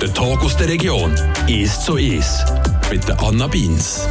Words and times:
Der 0.00 0.14
Tag 0.14 0.42
aus 0.42 0.56
der 0.56 0.68
Region 0.70 1.14
ist 1.46 1.82
so 1.82 1.96
ist 1.96 2.46
mit 2.90 3.06
der 3.06 3.20
Anna 3.20 3.46
Beins. 3.46 4.08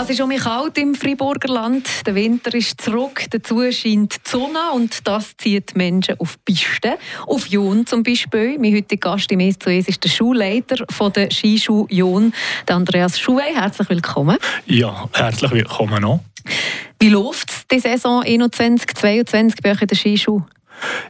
Es 0.00 0.08
ist 0.08 0.22
um 0.22 0.30
mich 0.30 0.42
kalt 0.42 0.78
im 0.78 0.94
Friburger 0.94 1.52
Land. 1.52 1.86
Der 2.06 2.14
Winter 2.14 2.54
ist 2.54 2.80
zurück. 2.80 3.26
Dazu 3.28 3.60
scheint 3.70 4.14
die 4.14 4.30
Sonne 4.30 4.72
und 4.72 5.06
das 5.06 5.36
zieht 5.36 5.76
Menschen 5.76 6.18
auf 6.18 6.42
Pisten. 6.46 6.94
Auf 7.26 7.46
Jon 7.48 7.84
zum 7.84 8.02
Beispiel. 8.02 8.58
Mein 8.58 8.74
heutiger 8.74 9.10
Gast 9.10 9.30
im 9.30 9.40
«Es 9.40 9.58
zu 9.58 9.68
Es» 9.68 9.86
ist 9.86 10.02
der 10.02 10.08
Schulleiter 10.08 10.82
von 10.88 11.12
der 11.12 11.30
Skischuh 11.30 11.86
Jon, 11.90 12.32
Andreas 12.70 13.20
Schuhe. 13.20 13.42
Herzlich 13.54 13.90
willkommen. 13.90 14.38
Ja, 14.64 15.10
herzlich 15.12 15.50
willkommen 15.50 16.00
noch. 16.00 16.20
Wie 16.98 17.10
läuft 17.10 17.50
es 17.50 17.66
die 17.70 17.80
Saison 17.80 18.22
2021 18.22 19.62
bei 19.62 19.72
euch 19.72 19.82
in 19.82 19.88
der 19.88 19.96
Skischuh? 19.96 20.40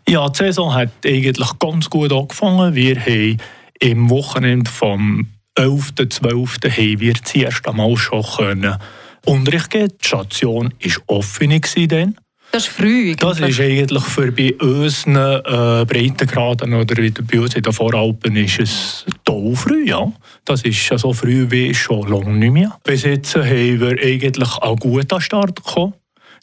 Ja, 0.09 0.29
die 0.29 0.39
Saison 0.39 0.75
hat 0.75 0.91
eigentlich 1.05 1.59
ganz 1.59 1.91
gut 1.91 2.13
angefangen. 2.13 2.75
Wir 2.75 3.01
haben 3.01 3.39
im 3.81 4.11
Wochenende 4.11 4.71
vom 4.71 5.27
11.12. 5.59 6.71
haben 6.71 7.01
wir 7.01 7.15
das 7.15 7.35
erste 7.35 7.73
Mal 7.73 7.97
schon 7.97 8.23
können 8.23 8.77
Unterricht 9.25 9.71
geben. 9.71 9.93
Die 10.01 10.07
Station 10.07 10.73
war 10.81 11.17
offen. 11.17 11.61
Dann. 11.89 12.17
Das 12.53 12.69
ist 12.69 12.73
früh. 12.73 13.11
Eigentlich. 13.11 13.17
Das 13.17 13.41
ist 13.41 13.61
eigentlich 13.61 14.05
für 14.05 14.33
bei 14.33 14.55
unseren 14.55 15.17
äh, 15.17 15.85
Breitengraden 15.85 16.75
oder 16.75 16.97
wie 17.03 17.11
bei 17.11 17.41
uns 17.41 17.55
in 17.55 17.63
den 17.63 17.73
Voralpen 17.73 18.37
ist 18.37 18.61
es 18.61 19.07
toll 19.25 19.55
früh, 19.57 19.89
ja. 19.89 20.13
Das 20.45 20.63
ist 20.63 20.87
so 20.97 21.13
früh 21.13 21.47
wie 21.51 21.75
schon 21.75 22.09
lange 22.09 22.33
nicht 22.33 22.53
mehr. 22.53 22.79
Bis 22.85 23.03
jetzt 23.03 23.35
haben 23.37 23.81
wir 23.81 23.99
eigentlich 24.03 24.53
auch 24.59 24.77
gut 24.77 25.13
an 25.13 25.19
den 25.19 25.21
Start 25.21 25.57
gekommen. 25.57 25.95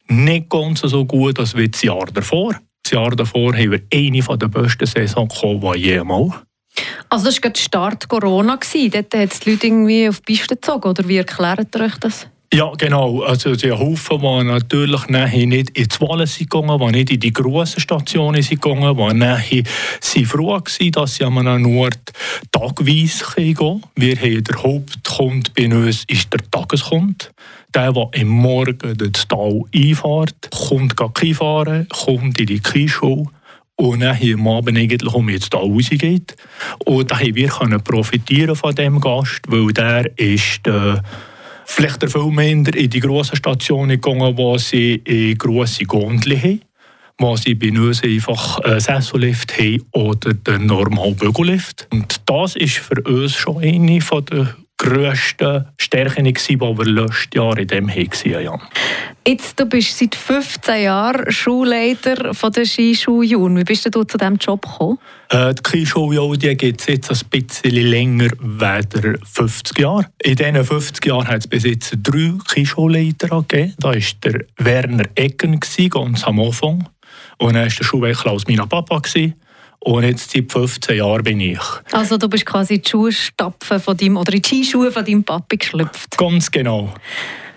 Nicht 0.08 0.50
ganz 0.50 0.82
so 0.82 1.06
gut 1.06 1.40
als 1.40 1.56
wie 1.56 1.70
das 1.70 1.82
Jahr 1.82 2.06
davor. 2.14 2.60
Das 2.84 2.92
Jahr 2.92 3.12
davor 3.12 3.54
haben 3.54 3.72
wir 3.72 3.82
eine 3.94 4.38
der 4.38 4.48
besten 4.48 4.86
Saisons 4.86 5.34
gekommen, 5.34 5.74
die 5.74 5.80
jemals. 5.80 6.34
Also 7.10 7.26
das 7.26 7.42
war 7.42 7.50
der 7.52 7.62
Start 7.62 8.08
Corona. 8.10 8.60
Dort 8.92 9.16
hat 9.16 9.32
es 9.32 9.40
die 9.40 9.52
Leute 9.52 9.68
irgendwie 9.68 10.10
auf 10.10 10.20
die 10.20 10.34
Piste 10.34 10.56
gezogen, 10.56 10.90
oder 10.90 11.08
wie 11.08 11.18
erklärt 11.18 11.76
ihr 11.76 11.82
euch 11.82 11.96
das? 11.98 12.28
Ja, 12.54 12.72
genau. 12.78 13.24
Also 13.24 13.56
die 13.56 13.72
Haufen, 13.72 14.20
die 14.20 14.44
natürlich 14.44 15.08
nachher 15.08 15.48
nicht 15.48 15.76
in 15.76 15.88
die 15.88 16.02
Wahlen 16.02 16.28
sind 16.28 16.52
gegangen, 16.52 16.80
die 16.80 16.98
nicht 16.98 17.10
in 17.10 17.20
die 17.20 17.34
grossen 17.34 17.80
Stationen 17.80 18.44
sind 18.44 18.62
gegangen, 18.62 18.96
die 18.96 19.18
nachher 19.18 19.64
sind 20.00 20.28
froh 20.28 20.52
waren, 20.52 20.92
dass 20.92 21.16
sie 21.16 21.24
an 21.24 21.48
einem 21.48 21.78
Ort 21.78 22.12
tagweise 22.52 23.26
gehen 23.36 23.56
können. 23.56 23.84
Wir 23.96 24.16
haben 24.18 24.44
der 24.44 24.62
Hauptkund 24.62 25.54
bei 25.56 25.66
uns 25.66 26.04
ist 26.08 26.32
der 26.32 26.42
Tageskund. 26.52 27.32
Der, 27.76 27.92
der 27.92 28.10
im 28.14 28.28
Morgen 28.28 28.78
das 28.98 29.28
Tal 29.28 29.62
einfahrt, 29.74 30.50
kommt 30.52 30.96
fahren, 31.36 31.88
kommt 31.90 32.40
in 32.40 32.46
die 32.46 32.60
Kischule 32.60 33.26
und 33.76 34.02
dann 34.02 34.16
hier 34.16 34.36
am 34.36 34.48
Abend 34.48 34.78
eigentlich 34.78 35.14
um 35.14 35.30
jetzt 35.30 35.54
da 35.54 35.58
rausgeht. 35.58 36.36
Und 36.86 37.12
da 37.12 37.20
haben 37.20 37.36
wir 37.36 37.48
können 37.48 37.84
profitieren 37.84 38.56
von 38.56 38.76
dem 38.76 39.00
Gast, 39.00 39.42
weil 39.48 39.74
der 39.74 40.18
ist 40.20 40.68
äh, 40.68 40.98
vielleicht 41.66 42.12
viel 42.12 42.32
minder 42.32 42.76
in 42.78 42.90
die 42.90 43.00
grossen 43.00 43.36
Stationen 43.36 44.00
gegangen, 44.02 44.38
wo 44.38 44.58
sie 44.58 44.96
in 45.06 45.38
grosse 45.38 45.86
Gondeln 45.86 46.42
haben 46.42 46.62
wo 47.20 47.38
sie 47.38 47.56
bei 47.56 47.72
uns 47.72 48.04
einfach 48.04 48.60
einen 48.60 48.80
Sessellift 48.80 49.58
haben 49.58 49.86
oder 49.92 50.34
den 50.34 50.66
normalen 50.66 51.16
Bügellift. 51.16 51.88
Und 51.92 52.22
das 52.26 52.56
ist 52.56 52.78
für 52.78 53.02
uns 53.04 53.36
schon 53.36 53.64
eine 53.64 54.00
der 54.00 54.56
grössten 54.84 55.66
Stärken, 55.78 56.26
die 56.26 56.60
wir 56.60 56.86
letztes 56.86 57.28
Jahr 57.34 57.58
in 57.58 57.68
dem 57.68 57.90
hatten. 57.90 58.30
Ja. 58.30 58.60
Jetzt, 59.26 59.58
du 59.58 59.66
bist 59.66 59.98
seit 59.98 60.14
15 60.14 60.84
Jahren 60.84 61.32
Schulleiter 61.32 62.34
von 62.34 62.52
der 62.52 62.66
Skischule 62.66 63.56
Wie 63.56 63.64
bist 63.64 63.86
du 63.96 64.04
zu 64.04 64.18
diesem 64.18 64.36
Job 64.36 64.62
gekommen? 64.64 65.00
Äh, 65.30 65.54
die 65.54 65.86
Skischule 65.86 66.38
gibt 66.38 66.82
es 66.82 66.88
jetzt 66.88 67.12
ein 67.12 67.30
bisschen 67.30 67.72
länger 67.72 68.32
als 68.60 68.88
50 69.34 69.80
Jahre. 69.80 70.08
In 70.22 70.36
diesen 70.36 70.64
50 70.64 71.06
Jahren 71.06 71.28
hat 71.30 71.40
es 71.40 71.48
bis 71.48 71.64
jetzt 71.64 71.98
drei 72.04 72.34
Skischulleiter 72.50 73.30
gegeben. 73.48 73.74
Da 73.80 73.90
war 73.90 73.96
der 73.96 74.46
Werner 74.58 75.06
Ecken 75.16 75.60
ganz 75.90 76.24
am 76.26 76.42
Anfang. 76.42 76.90
Und 77.38 77.54
dann 77.54 77.64
war 77.64 77.70
der 77.70 77.84
Schulwechsel 77.84 78.30
aus 78.30 78.46
meinem 78.48 78.68
Papa. 78.68 79.00
Gewesen. 79.00 79.36
Und 79.86 80.04
jetzt 80.04 80.32
seit 80.32 80.50
15 80.50 80.98
Jahren 80.98 81.24
bin 81.24 81.42
ich. 81.42 81.60
Also 81.92 82.18
du 82.18 82.30
bist 82.30 82.46
quasi 82.46 82.76
in 82.76 82.82
die 82.82 82.90
Schuhstapfen 82.90 83.82
von 83.82 83.98
deinem, 83.98 84.16
oder 84.16 84.34
in 84.34 84.42
die 84.42 84.48
Skischuhe 84.48 84.92
von 84.92 85.04
deinem 85.04 85.26
Papi 85.26 85.58
geschlüpft. 85.58 86.18
Ganz 86.18 86.50
genau. 86.50 86.94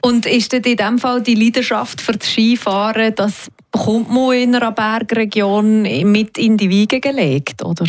Und 0.01 0.27
ist 0.27 0.53
denn 0.53 0.63
in 0.65 0.77
diesem 0.77 0.99
Fall 0.99 1.23
die 1.23 1.37
Leidenschaft 1.37 2.01
für 2.01 2.13
das 2.13 2.29
Skifahren, 2.29 3.15
das 3.15 3.49
bekommt 3.71 4.11
man 4.11 4.33
in 4.33 4.57
einer 4.57 4.73
Bergregion 4.73 5.83
mit 5.83 6.37
in 6.37 6.57
die 6.57 6.69
Wiege 6.69 7.01
gelegt, 7.01 7.65
oder? 7.65 7.87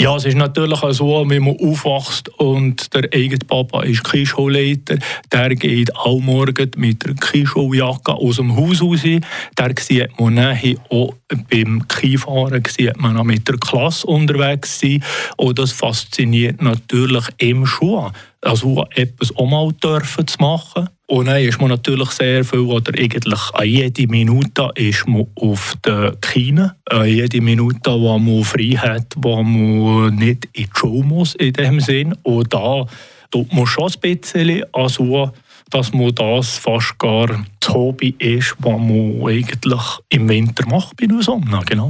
Ja, 0.00 0.16
es 0.16 0.24
ist 0.24 0.36
natürlich 0.36 0.82
auch 0.82 0.92
so, 0.92 1.24
wenn 1.28 1.44
man 1.44 1.56
aufwächst 1.56 2.28
und 2.40 2.92
der 2.92 3.08
eigene 3.14 3.44
Papa 3.46 3.84
ist 3.84 4.02
Kischulleiter, 4.02 4.98
der 5.32 5.54
geht 5.54 5.94
auch 5.94 6.18
morgen 6.18 6.70
mit 6.76 7.06
der 7.06 7.14
Kischuljacke 7.14 8.12
aus 8.12 8.36
dem 8.36 8.56
Haus 8.56 8.82
raus. 8.82 9.02
Der 9.02 9.74
sieht 9.78 10.18
man 10.18 10.34
nachher 10.34 10.74
auch 10.90 11.14
beim 11.48 11.84
Skifahren 11.88 12.62
sieht 12.66 12.98
man 12.98 13.16
auch 13.16 13.24
mit 13.24 13.46
der 13.48 13.56
Klasse 13.56 14.06
unterwegs 14.06 14.80
sein. 14.80 15.02
Und 15.36 15.58
das 15.60 15.70
fasziniert 15.72 16.60
natürlich 16.60 17.26
im 17.38 17.64
Schuh. 17.64 18.10
Also 18.44 18.84
etwas 18.94 19.34
auch 19.36 19.46
mal 19.48 19.72
dürfen 19.72 20.26
zu 20.26 20.36
machen. 20.38 20.88
Und 21.06 21.26
dann 21.26 21.42
ist 21.42 21.60
man 21.60 21.70
natürlich 21.70 22.10
sehr 22.10 22.44
viel, 22.44 22.60
oder 22.60 22.92
eigentlich 22.98 23.40
an 23.52 23.66
jede 23.66 24.06
Minute 24.06 24.70
ist 24.74 25.06
man 25.06 25.26
auf 25.34 25.74
der 25.84 26.16
Kine. 26.20 26.76
An 26.86 27.06
jede 27.06 27.40
Minute, 27.40 27.90
wo 27.90 28.18
man 28.18 28.44
frei 28.44 28.76
hat, 28.76 29.06
wo 29.16 29.42
man 29.42 30.14
nicht 30.16 30.46
in 30.52 30.64
die 30.64 30.70
Schule 30.74 31.04
muss, 31.04 31.34
in 31.34 31.52
dem 31.52 31.80
Sinn. 31.80 32.14
Und 32.22 32.52
da 32.52 32.86
tut 33.30 33.52
man 33.52 33.66
schon 33.66 33.90
ein 33.92 34.00
bisschen 34.00 34.64
also, 34.72 35.30
dass 35.70 35.92
man 35.92 36.14
das 36.14 36.58
fast 36.58 36.98
gar 36.98 37.44
das 37.60 37.74
Hobby 37.74 38.14
ist, 38.18 38.54
was 38.58 38.78
man 38.78 39.26
eigentlich 39.26 39.82
im 40.08 40.28
Winter 40.28 40.66
macht 40.68 40.96
bei 40.96 41.06
Sonne. 41.20 41.60
Genau. 41.66 41.88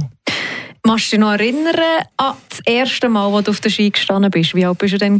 Machst 0.85 1.07
du 1.07 1.15
dich 1.15 1.19
noch 1.19 1.31
erinnern 1.31 1.75
an 2.17 2.33
das 2.49 2.59
erste 2.65 3.09
Mal, 3.09 3.33
als 3.33 3.45
du 3.45 3.51
auf 3.51 3.59
der 3.59 3.69
Ski 3.69 3.89
gestanden 3.89 4.29
bist? 4.29 4.53
Wie 4.55 4.65
alt 4.65 4.77
bist 4.77 4.93
du 4.93 4.97
denn? 4.97 5.19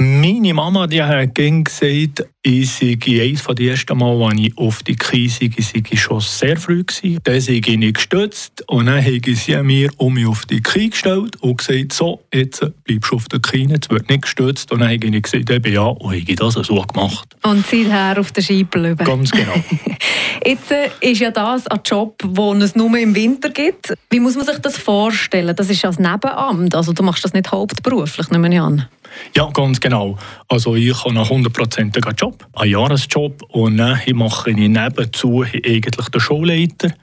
Meine 0.00 0.54
Mama 0.54 0.86
die 0.86 1.02
hat 1.02 1.34
gesagt, 1.34 2.26
ich 2.46 2.70
sei 2.70 2.98
eines 3.22 3.40
von 3.40 3.56
den 3.56 3.70
ersten 3.70 3.96
Mal, 3.96 4.22
als 4.22 4.38
ich 4.38 4.58
auf 4.58 4.82
die 4.82 4.96
Krise 4.96 5.48
sei, 5.56 5.82
sei 5.90 5.96
schon 5.96 6.20
sehr 6.20 6.58
früh 6.58 6.84
gewesen. 6.84 7.18
Dann 7.24 7.40
sei 7.40 7.54
ich 7.54 7.66
nicht 7.66 7.94
gestützt 7.94 8.62
und 8.68 8.86
dann 8.86 9.02
habe 9.02 9.34
sie 9.34 9.62
mir 9.62 9.90
um 9.96 10.12
mich 10.12 10.26
auf 10.26 10.44
die 10.44 10.62
Knie 10.62 10.90
gestellt 10.90 11.36
und 11.40 11.56
gesagt, 11.56 11.94
so, 11.94 12.22
jetzt 12.32 12.62
bleibst 12.84 13.10
du 13.10 13.16
auf 13.16 13.28
der 13.28 13.40
Knie, 13.40 13.68
jetzt 13.70 13.88
wird 13.88 14.10
nicht 14.10 14.22
gestützt. 14.22 14.70
Und 14.72 14.80
dann 14.80 14.90
habe 14.90 15.06
ich 15.06 15.22
gesagt, 15.22 15.50
eben 15.50 15.72
ja, 15.72 15.84
und 15.84 16.12
habe 16.14 16.34
das 16.34 16.54
so 16.54 16.82
gemacht. 16.82 17.34
Und 17.42 17.66
seither 17.66 18.20
auf 18.20 18.30
der 18.32 18.42
Ski 18.42 18.64
bleiben. 18.64 19.06
Ganz 19.06 19.30
genau. 19.30 19.54
jetzt 20.44 20.70
äh, 20.70 20.90
ist 21.00 21.20
ja 21.20 21.30
das 21.30 21.66
ein 21.66 21.80
Job, 21.82 22.18
den 22.22 22.60
es 22.60 22.76
nur 22.76 22.94
im 22.98 23.14
Winter 23.14 23.48
gibt. 23.48 23.94
Wie 24.10 24.20
muss 24.20 24.36
man 24.36 24.44
sich 24.44 24.58
das 24.58 24.76
vorstellen? 24.76 25.56
Das 25.56 25.70
ist 25.70 25.82
als 25.86 25.98
Nebenamt, 25.98 26.74
also 26.74 26.92
du 26.92 27.02
machst 27.02 27.24
das 27.24 27.32
nicht 27.32 27.50
hauptberuflich, 27.50 28.30
nehme 28.30 28.52
ich 28.52 28.60
an. 28.60 28.86
Ja, 29.34 29.48
ganz 29.52 29.80
genau. 29.80 30.16
Also 30.48 30.74
ich 30.74 30.96
habe 30.98 31.10
einen 31.10 31.28
hundertprozentigen 31.28 32.14
Job, 32.14 32.33
einen 32.52 32.70
Jahresjob 32.70 33.42
und 33.48 33.78
dann 33.78 34.00
mache 34.14 34.50
ich 34.50 34.56
nebenzu 34.56 35.42
eigentlich 35.42 36.08
den 36.08 36.20
Schulleiter. 36.20 36.94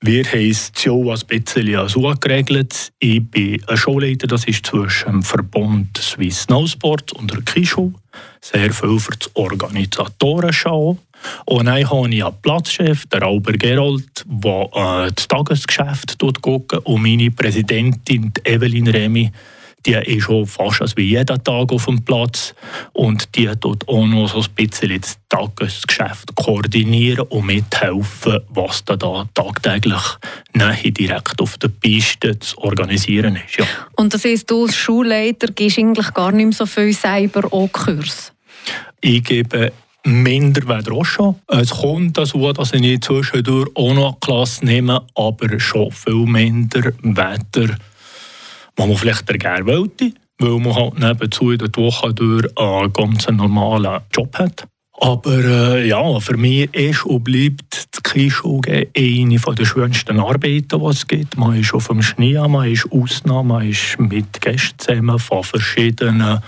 Wir 0.00 0.24
haben 0.24 0.50
es 0.50 0.72
so 0.74 1.10
ein 1.10 1.20
bisschen 1.26 1.88
so 1.88 2.14
geregelt. 2.20 2.92
Ich 2.98 3.24
bin 3.24 3.62
ein 3.66 3.76
Schulleiter, 3.76 4.26
das 4.26 4.44
ist 4.44 4.66
zwischen 4.66 5.12
dem 5.12 5.22
Verbund 5.22 5.96
Swiss 5.98 6.42
Snowsport 6.42 7.12
und 7.12 7.30
der 7.32 7.42
Kischule. 7.42 7.92
Sehr 8.40 8.72
viel 8.72 8.98
für 8.98 9.16
das 9.16 9.30
Organisatorenschau. 9.34 10.98
Und 11.46 11.66
dann 11.66 11.88
habe 11.88 12.08
ich 12.08 12.22
einen 12.22 12.42
Platzchef, 12.42 13.06
der 13.06 13.22
Albert 13.22 13.60
Gerold, 13.60 14.24
der 14.26 14.68
äh, 14.74 15.12
das 15.14 15.28
Tagesgeschäft 15.28 16.18
guckt 16.42 16.74
und 16.84 17.02
meine 17.02 17.30
Präsidentin 17.30 18.32
Evelyn 18.44 18.88
Remy 18.88 19.32
die 19.86 19.92
ist 19.92 20.24
schon 20.24 20.46
fast 20.46 20.82
als 20.82 20.96
wie 20.96 21.10
jeden 21.10 21.42
Tag 21.44 21.72
auf 21.72 21.86
dem 21.86 22.02
Platz 22.02 22.54
und 22.92 23.34
die 23.36 23.48
tut 23.60 23.88
auch 23.88 24.06
noch 24.06 24.28
so 24.28 24.40
ein 24.40 24.54
bisschen 24.54 25.00
das 25.00 25.18
Tagesgeschäft 25.28 26.34
koordinieren 26.34 27.26
und 27.28 27.46
mithelfen, 27.46 28.40
was 28.48 28.84
da, 28.84 28.96
da 28.96 29.28
tagtäglich 29.34 30.02
nachher 30.52 30.90
direkt 30.90 31.40
auf 31.40 31.58
der 31.58 31.68
Piste 31.68 32.38
zu 32.38 32.58
organisieren 32.58 33.36
ist. 33.36 33.58
Ja. 33.58 33.66
Und 33.96 34.14
das 34.14 34.24
heißt, 34.24 34.50
du 34.50 34.64
als 34.64 34.76
Schulleiter 34.76 35.48
gibst 35.48 35.78
eigentlich 35.78 36.12
gar 36.12 36.32
nicht 36.32 36.44
mehr 36.46 36.52
so 36.52 36.66
viel 36.66 36.92
selber 36.92 37.52
auch 37.52 37.70
Kurs? 37.72 38.32
Ich 39.00 39.22
gebe 39.24 39.72
minder 40.04 40.62
weder 40.68 40.92
auch 40.92 41.04
schon. 41.04 41.36
Es 41.46 41.70
kommt 41.70 42.16
dazu, 42.16 42.52
dass 42.52 42.72
ich 42.72 43.00
zwischendurch 43.00 43.68
auch 43.74 43.94
noch 43.94 44.08
eine 44.08 44.16
Klasse 44.20 44.64
nehme, 44.64 45.02
aber 45.14 45.60
schon 45.60 45.92
viel 45.92 46.26
minder 46.26 46.92
weder 47.02 47.76
was 48.78 48.86
man 48.86 48.96
vielleicht 48.96 49.26
gerne 49.26 49.66
wollte, 49.66 50.12
weil 50.38 50.58
man 50.58 50.74
halt 50.74 50.98
nebenzu 50.98 51.50
in 51.50 51.58
der 51.58 51.68
Woche 51.74 52.14
durch 52.14 52.46
einen 52.56 52.92
ganz 52.92 53.28
normalen 53.28 54.00
Job 54.14 54.38
hat. 54.38 54.66
Aber 55.00 55.44
äh, 55.44 55.86
ja, 55.86 56.18
für 56.18 56.36
mich 56.36 56.74
ist 56.74 57.04
und 57.06 57.22
bleibt 57.22 57.88
das 57.92 58.00
Skischule 58.04 58.88
eine 58.96 59.38
der 59.38 59.64
schönsten 59.64 60.18
Arbeiten, 60.18 60.80
die 60.80 60.86
es 60.86 61.06
gibt. 61.06 61.36
Man 61.36 61.60
ist 61.60 61.72
auf 61.72 61.86
dem 61.86 62.02
Schnee, 62.02 62.38
man 62.48 62.70
ist 62.70 62.90
Ausnahme, 62.90 63.54
man 63.54 63.68
ist 63.68 63.98
mit 63.98 64.40
Gästen 64.40 64.78
zusammen 64.78 65.18
von 65.20 65.44
verschiedenen 65.44 66.40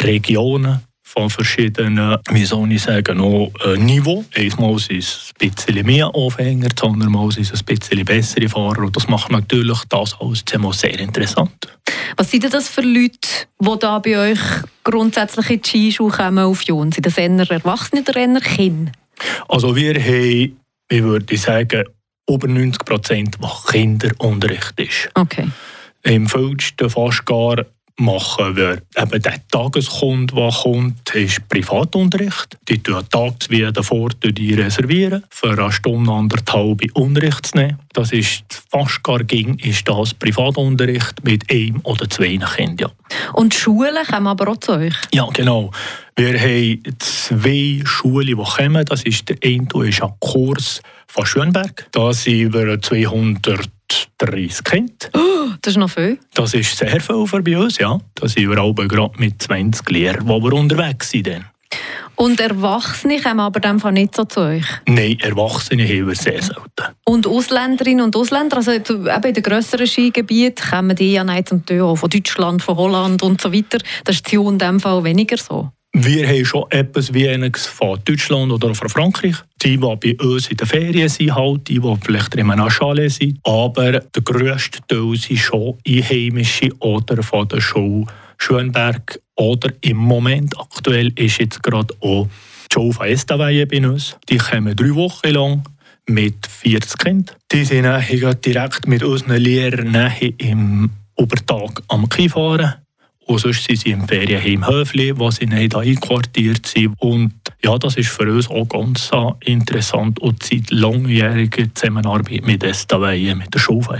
Regionen 0.00 0.82
von 1.16 1.30
verschiedenen, 1.30 2.18
wie 2.30 2.44
soll 2.44 2.70
ich 2.72 2.82
sagen, 2.82 3.18
noch, 3.18 3.50
äh, 3.64 3.78
Niveau. 3.78 4.24
Einmal 4.34 4.78
sind 4.78 4.98
es 4.98 5.32
ein 5.40 5.50
bisschen 5.50 5.86
mehr 5.86 6.14
Aufhänger, 6.14 6.68
andermal 6.82 7.32
sind 7.32 7.50
es 7.50 7.60
ein 7.60 7.64
bisschen 7.64 8.04
bessere 8.04 8.48
Fahrer. 8.48 8.80
Und 8.80 8.94
das 8.94 9.08
macht 9.08 9.32
natürlich 9.32 9.78
das 9.88 10.14
alles 10.20 10.44
zusammen 10.44 10.72
sehr 10.72 10.98
interessant. 10.98 11.68
Was 12.16 12.30
sind 12.30 12.44
denn 12.44 12.50
das 12.50 12.68
für 12.68 12.82
Leute, 12.82 13.46
die 13.58 13.78
da 13.80 13.98
bei 13.98 14.32
euch 14.32 14.40
grundsätzlich 14.84 15.50
in 15.50 15.62
die 15.62 15.68
Skischuhe 15.68 16.10
kommen 16.10 16.44
auf 16.44 16.62
Jon? 16.62 16.92
Sind 16.92 17.06
das 17.06 17.16
eher 17.16 17.30
Erwachsene 17.30 18.02
oder 18.02 18.16
eher 18.16 18.40
Kinder? 18.40 18.92
Also 19.48 19.74
wir 19.74 19.94
haben, 19.94 20.56
ich 20.88 21.02
würde 21.02 21.36
sagen, 21.38 21.84
über 22.28 22.46
90 22.46 22.84
Prozent, 22.84 23.36
was 23.40 23.64
Kinderunterricht 23.66 24.74
ist. 24.78 25.08
Okay. 25.14 25.48
Im 26.02 26.26
vollsten 26.26 26.90
fast 26.90 27.24
gar 27.24 27.64
machen 27.98 28.56
wir 28.56 28.82
eben 28.96 29.22
der 29.22 29.48
Tageskunde, 29.50 30.34
der 30.34 30.50
kommt, 30.50 31.14
ist 31.14 31.48
Privatunterricht. 31.48 32.58
Die 32.68 32.82
tun 32.82 33.04
tags 33.10 33.48
wie 33.50 33.70
davor 33.72 34.10
die 34.10 34.54
reservieren, 34.54 35.24
für 35.30 35.58
eine 35.58 35.72
Stunde, 35.72 36.12
anderthalb 36.12 36.82
Unterricht 36.94 37.46
zu 37.46 37.56
nehmen. 37.56 37.78
Das 37.92 38.12
ist 38.12 38.44
fast 38.70 39.02
gar 39.02 39.24
ging, 39.24 39.58
ist 39.58 39.88
das 39.88 40.14
Privatunterricht 40.14 41.24
mit 41.24 41.50
einem 41.50 41.80
oder 41.84 42.08
zwei 42.10 42.36
Kindern. 42.36 42.76
Ja. 42.78 42.90
Und 43.32 43.54
Schulen 43.54 44.04
kommen 44.06 44.26
aber 44.26 44.48
auch 44.48 44.58
zu 44.58 44.72
euch? 44.72 44.94
Ja, 45.12 45.26
genau. 45.32 45.70
Wir 46.16 46.38
haben 46.38 46.82
zwei 46.98 47.82
Schulen, 47.84 48.26
die 48.26 48.34
kommen. 48.34 48.84
Das 48.84 49.02
ist 49.02 49.28
der 49.28 49.36
eine 49.44 49.88
ist 49.88 50.02
ein 50.02 50.12
Kurs 50.20 50.82
von 51.06 51.26
Schönberg. 51.26 51.86
Da 51.92 52.12
sind 52.12 52.52
wir 52.52 52.80
200 52.80 53.70
30 54.18 54.64
Kinder. 54.64 54.92
Oh, 55.46 55.52
das 55.62 55.74
ist 55.74 55.78
noch 55.78 55.90
viel. 55.90 56.18
Das 56.34 56.54
ist 56.54 56.76
sehr 56.76 57.00
viel 57.00 57.24
für 57.26 57.40
bei 57.40 57.56
uns, 57.56 57.78
ja. 57.78 57.98
Da 58.16 58.26
sind 58.26 58.50
wir 58.50 58.58
alle 58.58 58.74
gerade 58.74 59.18
mit 59.18 59.40
20 59.40 59.88
Lehrern, 59.90 60.26
wo 60.26 60.42
wir 60.42 60.52
unterwegs 60.54 61.10
sind. 61.10 61.28
Dann. 61.28 61.44
Und 62.16 62.40
Erwachsene 62.40 63.20
kommen 63.20 63.40
aber 63.40 63.60
dem 63.60 63.76
nicht 63.92 64.16
so 64.16 64.24
zu 64.24 64.40
euch? 64.40 64.64
Nein, 64.86 65.18
Erwachsene 65.20 65.84
haben 65.84 66.08
wir 66.08 66.14
sehr 66.14 66.42
selten. 66.42 66.94
Und 67.04 67.26
Ausländerinnen 67.26 68.04
und 68.04 68.16
Ausländer, 68.16 68.56
also 68.56 68.72
eben 68.72 68.88
in 68.88 69.34
den 69.34 69.42
grösseren 69.42 69.86
Skigebieten, 69.86 70.70
kommen 70.70 70.96
die 70.96 71.12
ja 71.12 71.24
nicht 71.24 71.48
zum 71.48 71.64
Teil 71.66 71.94
von 71.94 72.08
Deutschland, 72.08 72.62
von 72.62 72.76
Holland 72.76 73.22
und 73.22 73.40
so 73.40 73.52
weiter. 73.52 73.78
Das 74.04 74.16
ist 74.16 74.32
in 74.32 74.58
dem 74.58 74.80
Fall 74.80 75.04
weniger 75.04 75.36
so. 75.36 75.70
Wir 75.98 76.28
haben 76.28 76.44
schon 76.44 76.70
etwas 76.70 77.14
wie 77.14 77.26
einiges 77.26 77.66
von 77.66 77.98
Deutschland 78.04 78.52
oder 78.52 78.74
von 78.74 78.90
Frankreich. 78.90 79.36
Die, 79.62 79.78
die 79.78 79.78
bei 79.78 80.14
uns 80.22 80.48
in 80.48 80.58
den 80.58 80.66
Ferien 80.66 81.08
sind, 81.08 81.34
halt, 81.34 81.68
die, 81.68 81.80
die 81.80 81.96
vielleicht 82.04 82.34
in 82.34 82.50
einem 82.50 82.68
Chalet 82.68 83.10
sind. 83.10 83.38
Aber 83.44 83.92
der 83.92 84.22
grösste 84.22 84.80
Teil 84.86 85.16
sind 85.16 85.38
schon 85.38 85.78
Einheimische 85.88 86.68
oder 86.80 87.22
von 87.22 87.48
der 87.48 87.62
Schule 87.62 88.04
Schönberg. 88.36 89.18
Oder 89.36 89.72
im 89.80 89.96
Moment 89.96 90.60
aktuell 90.60 91.12
ist 91.14 91.38
jetzt 91.38 91.62
gerade 91.62 91.94
auch 92.00 92.28
die 92.70 92.74
Schule 92.74 92.92
von 92.92 93.06
Estavayer 93.06 93.64
bei 93.64 93.88
uns. 93.88 94.18
Die 94.28 94.36
kommen 94.36 94.76
drei 94.76 94.94
Wochen 94.94 95.30
lang 95.30 95.62
mit 96.08 96.46
40 96.46 96.98
Kindern. 96.98 97.36
Die 97.50 97.64
sind 97.64 97.86
direkt 98.44 98.86
mit 98.86 99.02
unseren 99.02 99.38
Lehrern 99.38 100.12
im 100.36 100.90
Übertag 101.16 101.82
am 101.88 102.06
Skifahren 102.12 102.74
und 103.26 103.40
sonst 103.40 103.64
sind 103.64 103.80
sie 103.80 103.90
im 103.90 104.06
Ferienheim 104.06 104.66
Höfli, 104.66 105.18
wo 105.18 105.30
sie 105.30 105.46
nicht 105.46 105.74
einquartiert 105.74 106.66
sind. 106.66 106.94
Und 106.98 107.32
ja, 107.62 107.76
das 107.76 107.96
ist 107.96 108.08
für 108.08 108.32
uns 108.32 108.48
auch 108.48 108.68
ganz 108.68 109.10
interessant 109.44 110.20
und 110.20 110.42
seit 110.44 110.70
langjähriger 110.70 111.66
Zusammenarbeit 111.74 112.46
mit 112.46 112.62
Estavayer, 112.62 113.34
mit 113.34 113.52
der 113.52 113.58
Schule 113.58 113.82
von. 113.82 113.96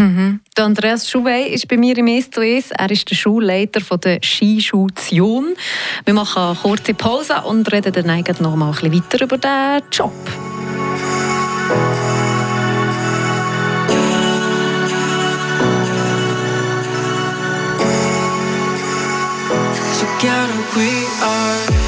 Mhm. 0.00 0.40
Andreas 0.58 1.08
Schouwey 1.08 1.48
ist 1.54 1.68
bei 1.68 1.76
mir 1.76 1.96
im 1.98 2.06
S2S. 2.06 2.72
Er 2.76 2.90
ist 2.90 3.08
der 3.08 3.14
Schulleiter 3.14 3.80
der 3.96 4.18
Skischule 4.22 4.92
Zion. 4.94 5.54
Wir 6.04 6.14
machen 6.14 6.42
eine 6.42 6.56
kurze 6.56 6.94
Pause 6.94 7.42
und 7.46 7.70
reden 7.72 7.92
dann 7.92 8.24
noch 8.40 8.56
mal 8.56 8.70
ein 8.70 8.72
bisschen 8.72 8.92
weiter 8.92 9.24
über 9.24 9.38
diesen 9.38 9.90
Job. 9.92 10.12
We 20.76 21.06
are 21.22 21.87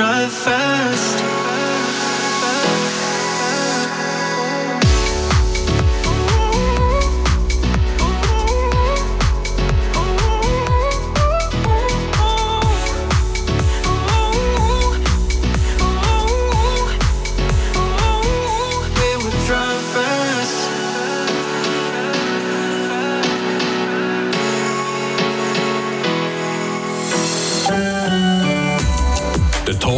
drive 0.00 0.32
fast. 0.32 1.29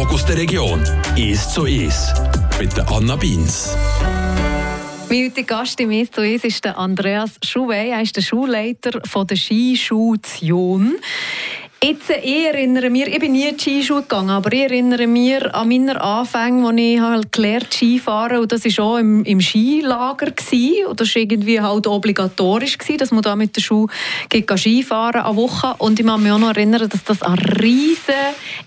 Talk 0.03 0.25
der 0.25 0.37
Region. 0.37 0.83
«Ist 1.15 1.51
zu 1.51 1.65
ist» 1.65 2.13
mit 2.59 2.75
der 2.75 2.89
Anna 2.91 3.15
Beins. 3.15 3.73
Mein 5.09 5.25
heutiger 5.25 5.59
Gast 5.59 5.79
im 5.79 5.91
«Ist 5.91 6.13
zu 6.13 6.21
ist» 6.21 6.43
ist 6.43 6.65
der 6.65 6.77
Andreas 6.77 7.31
Schuwe. 7.41 7.75
Er 7.75 8.01
ist 8.01 8.17
der 8.17 8.21
Schulleiter 8.21 8.99
von 9.05 9.25
der 9.25 9.37
Skischule 9.37 10.21
Zion. 10.21 10.95
Jetzt, 11.85 12.11
ich 12.11 12.45
erinnere 12.45 12.89
mich, 12.89 13.07
ich 13.07 13.19
bin 13.19 13.33
nie 13.33 13.53
Skischule 13.59 14.03
gegangen, 14.03 14.29
aber 14.29 14.53
ich 14.53 14.61
erinnere 14.61 15.05
mich 15.05 15.43
an 15.53 15.67
meine 15.67 15.99
Anfänge, 15.99 16.65
als 16.65 16.79
ich 16.79 17.01
halt 17.01 17.29
gelernt 17.33 17.73
Skifahren 17.73 18.37
und 18.37 18.49
das 18.53 18.63
war 18.63 18.85
auch 18.85 18.97
im, 18.99 19.25
im 19.25 19.41
Skilager 19.41 20.31
gewesen. 20.31 20.85
und 20.87 21.01
das 21.01 21.13
war 21.13 21.21
irgendwie 21.21 21.59
halt 21.59 21.85
obligatorisch 21.85 22.77
gewesen, 22.77 22.99
dass 22.99 23.11
man 23.11 23.21
da 23.21 23.35
mit 23.35 23.57
der 23.57 23.61
Schule 23.61 23.91
geht 24.29 24.49
Skifahren 24.57 25.23
an 25.23 25.35
Woche 25.35 25.75
und 25.79 25.99
ich 25.99 26.05
kann 26.05 26.23
mich 26.23 26.31
auch 26.31 26.39
noch 26.39 26.55
erinnern, 26.55 26.87
dass 26.87 27.03
das 27.03 27.21
ein 27.21 27.37
riesen 27.37 28.13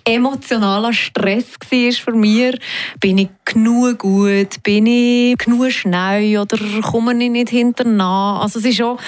emotionaler 0.04 0.92
Stress 0.92 1.54
war 1.70 1.92
für 1.92 2.12
mich. 2.12 2.61
Bin 3.00 3.16
ich 3.16 3.30
genug 3.46 4.00
gut? 4.00 4.62
Bin 4.62 4.85
ich 4.85 5.38
genug 5.38 5.70
schnell 5.70 6.37
oder 6.37 6.58
komme 6.82 7.12
ich 7.25 7.30
nicht 7.30 7.49
hinterher? 7.49 8.02
Also 8.42 8.58
es 8.58 8.66
ist 8.66 8.82
auch 8.82 8.99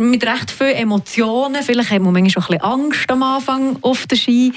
mit 0.00 0.24
recht 0.24 0.50
vielen 0.50 0.76
Emotionen, 0.76 1.62
vielleicht 1.62 1.90
hat 1.90 2.00
man 2.00 2.14
manchmal 2.14 2.42
auch 2.42 2.48
ein 2.48 2.58
bisschen 2.58 2.62
Angst 2.62 3.10
am 3.10 3.22
Anfang 3.22 3.41
Anfang 3.42 3.76
auf 3.82 4.06
der 4.06 4.14
Ski. 4.14 4.52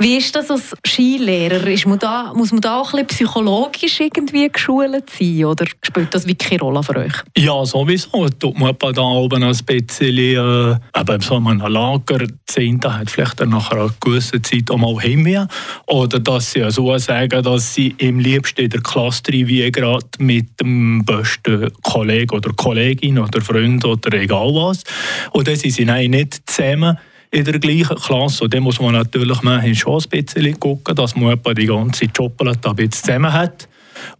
Wie 0.00 0.16
ist 0.16 0.34
das 0.34 0.50
als 0.50 0.74
Skilehrer? 0.84 1.64
Ist 1.68 1.86
man 1.86 1.98
da, 1.98 2.32
muss 2.34 2.50
man 2.50 2.60
da 2.60 2.80
auch 2.80 2.92
ein 2.92 3.06
bisschen 3.06 3.28
psychologisch 3.28 4.00
irgendwie 4.00 4.48
geschult 4.48 5.10
sein 5.10 5.44
oder 5.44 5.64
spielt 5.84 6.12
das 6.12 6.26
wirklich 6.26 6.52
eine 6.52 6.60
Rolle 6.62 6.82
für 6.82 6.96
euch? 6.96 7.12
Ja, 7.38 7.64
sowieso. 7.64 8.28
Tut 8.30 8.58
man 8.58 8.74
da 8.80 9.02
oben 9.02 9.44
ein 9.44 9.56
bisschen, 9.64 10.18
äh, 10.18 11.00
eben 11.00 11.20
so 11.20 11.36
einem 11.36 11.60
Lager, 11.60 12.26
Zehnte 12.46 12.98
hat 12.98 13.10
vielleicht 13.10 13.40
dann 13.40 13.50
nach 13.50 13.70
einer 13.70 13.90
gewissen 14.00 14.42
Zeit 14.42 14.70
auch 14.72 14.78
mal 14.78 14.96
Heimweh. 14.96 15.46
Oder 15.86 16.18
dass 16.18 16.50
sie 16.50 16.68
so 16.70 16.98
sagen, 16.98 17.44
dass 17.44 17.74
sie 17.74 17.94
im 17.98 18.18
liebsten 18.18 18.62
in 18.62 18.70
der 18.70 18.80
Klasse 18.80 19.22
wie 19.28 19.70
gerade 19.70 20.06
mit 20.18 20.60
dem 20.60 21.04
besten 21.04 21.70
Kollegen 21.82 22.34
oder 22.34 22.52
Kollegin 22.54 23.20
oder 23.20 23.40
Freund 23.40 23.84
oder 23.84 24.18
egal 24.18 24.48
was. 24.54 24.82
Und 25.30 25.46
dann 25.46 25.54
sind 25.54 25.74
sie 25.74 25.84
nicht 25.84 26.50
zusammen 26.50 26.98
in 27.30 27.44
der 27.44 27.58
gleichen 27.58 27.96
Klasse. 27.96 28.44
Und 28.44 28.54
dann 28.54 28.62
muss 28.62 28.80
man 28.80 28.92
natürlich 28.92 29.38
schon 29.78 30.02
ein 30.02 30.08
bisschen 30.08 30.60
gucken, 30.60 30.96
dass 30.96 31.16
man 31.16 31.38
die 31.56 31.66
ganze 31.66 32.06
Jobbel 32.06 32.48
ein 32.48 32.58
bisschen 32.60 32.92
zusammen 32.92 33.32
hat. 33.32 33.68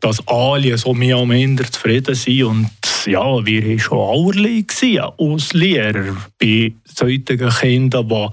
Dass 0.00 0.26
alle 0.28 0.76
so 0.76 0.92
mehr 0.92 1.16
oder 1.16 1.26
minder 1.26 1.64
zufrieden 1.64 2.14
sind. 2.14 2.42
Und 2.44 2.70
ja, 3.06 3.44
wir 3.44 3.66
waren 3.66 3.78
schon 3.78 3.98
allerlei 3.98 4.64
als 5.18 5.52
Lehrer 5.54 6.16
bei 6.38 6.72
solchen 6.84 7.24
Kindern, 7.24 8.04
die 8.08 8.28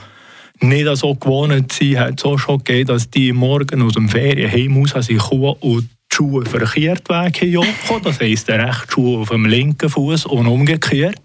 nicht 0.59 0.97
so 0.97 1.15
gewohnt 1.15 1.71
sind, 1.71 1.99
hat 1.99 2.19
es 2.19 2.25
auch 2.25 2.37
schon 2.37 2.57
gegeben, 2.57 2.87
dass 2.87 3.09
die 3.09 3.31
morgen 3.31 3.81
aus 3.81 3.93
dem 3.93 4.09
Ferienheim 4.09 4.83
raus 4.83 5.07
kommen 5.07 5.55
und 5.61 5.83
die 5.83 6.15
Schuhe 6.15 6.45
verkehrt 6.45 7.07
weg 7.09 7.41
haben. 7.41 8.03
Das 8.03 8.19
heisst, 8.19 8.47
der 8.47 8.67
rechte 8.67 8.91
Schuh 8.91 9.21
auf 9.21 9.29
dem 9.29 9.45
linken 9.45 9.89
Fuß 9.89 10.25
und 10.25 10.47
umgekehrt. 10.47 11.21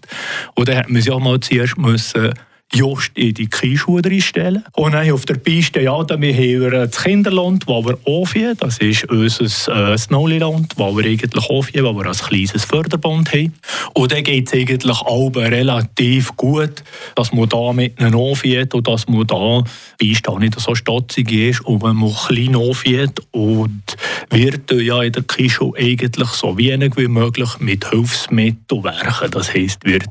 Und 0.53 0.67
dann 0.67 0.77
hat 0.77 0.89
man 0.89 1.01
sich 1.01 1.11
auch 1.11 1.19
mal 1.19 1.39
zuerst 1.39 1.77
müssen 1.77 2.33
just 2.73 3.11
in 3.15 3.33
die 3.33 3.47
Skischuhe 3.51 4.01
reinstellen. 4.03 4.63
Und 4.73 4.93
dann 4.93 5.09
auf 5.11 5.25
der 5.25 5.35
Piste, 5.35 5.81
ja, 5.81 6.03
dann 6.03 6.23
haben 6.23 6.33
wir 6.33 6.69
das 6.71 7.03
Kinderland, 7.03 7.67
wo 7.67 7.85
wir 7.85 7.97
aufheben. 8.05 8.57
Das 8.59 8.79
ist 8.79 9.05
unser 9.05 9.91
äh, 9.93 9.97
Snowliland, 9.97 10.73
wo 10.77 10.97
wir 10.97 11.05
eigentlich 11.05 11.49
aufheben, 11.49 11.85
wo 11.85 11.99
wir 11.99 12.07
ein 12.07 12.17
kleines 12.17 12.65
Förderband 12.65 13.31
haben. 13.31 13.53
Und 13.93 14.11
dann 14.11 14.23
geht 14.23 14.47
es 14.47 14.53
eigentlich 14.53 14.97
auch 14.97 15.31
relativ 15.35 16.35
gut, 16.35 16.83
dass 17.15 17.31
man 17.31 17.49
da 17.49 17.73
mit 17.73 17.99
einem 17.99 18.15
aufhebt 18.15 18.73
und 18.73 18.87
dass 18.87 19.07
man 19.07 19.27
da 19.27 19.63
Piste 19.97 20.31
auch 20.31 20.39
nicht 20.39 20.59
so 20.59 20.73
stotzig 20.75 21.31
ist 21.31 21.61
und 21.61 21.83
man 21.83 21.95
muss 21.95 22.27
klein 22.27 22.55
aufhebt 22.55 23.21
und 23.31 23.83
wird 24.29 24.71
ja 24.71 25.01
in 25.03 25.11
der 25.11 25.23
Skischuhe 25.29 25.77
eigentlich 25.77 26.29
so 26.29 26.57
wenig 26.57 26.97
wie 26.97 27.07
möglich 27.07 27.59
mit 27.59 27.89
Hilfsmitteln 27.89 28.83
werken. 28.83 29.31
Das 29.31 29.53
heisst, 29.53 29.85
wird 29.85 30.09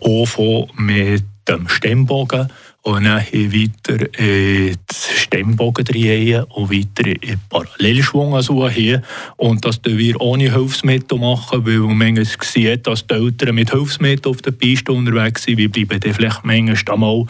auch 0.00 0.68
mit 0.76 1.24
dem 1.48 1.68
Stemmbogen 1.68 2.48
und 2.82 3.04
dann 3.04 3.24
weiter 3.24 4.18
in 4.18 4.76
das 4.86 5.08
Stemmbogen 5.16 5.84
drehen 5.84 6.44
und 6.44 6.70
weiter 6.70 7.06
in 7.06 7.40
Parallelschwung 7.48 8.40
suchen. 8.42 9.02
Und 9.36 9.64
das 9.64 9.80
tun 9.80 9.96
wir 9.96 10.20
ohne 10.20 10.52
Hilfsmittel 10.52 11.18
machen, 11.18 11.66
weil 11.66 11.78
man 11.78 11.96
manchmal 11.96 12.26
sieht, 12.42 12.86
dass 12.86 13.06
die 13.06 13.14
Eltern 13.14 13.54
mit 13.54 13.70
Hilfsmitteln 13.70 14.34
auf 14.34 14.42
der 14.42 14.52
Piste 14.52 14.92
unterwegs 14.92 15.44
sind. 15.44 15.58
Wir 15.58 15.70
bleiben 15.70 15.98
dann 16.00 16.12
vielleicht 16.12 16.44
manchmal 16.44 16.98
mal 16.98 17.24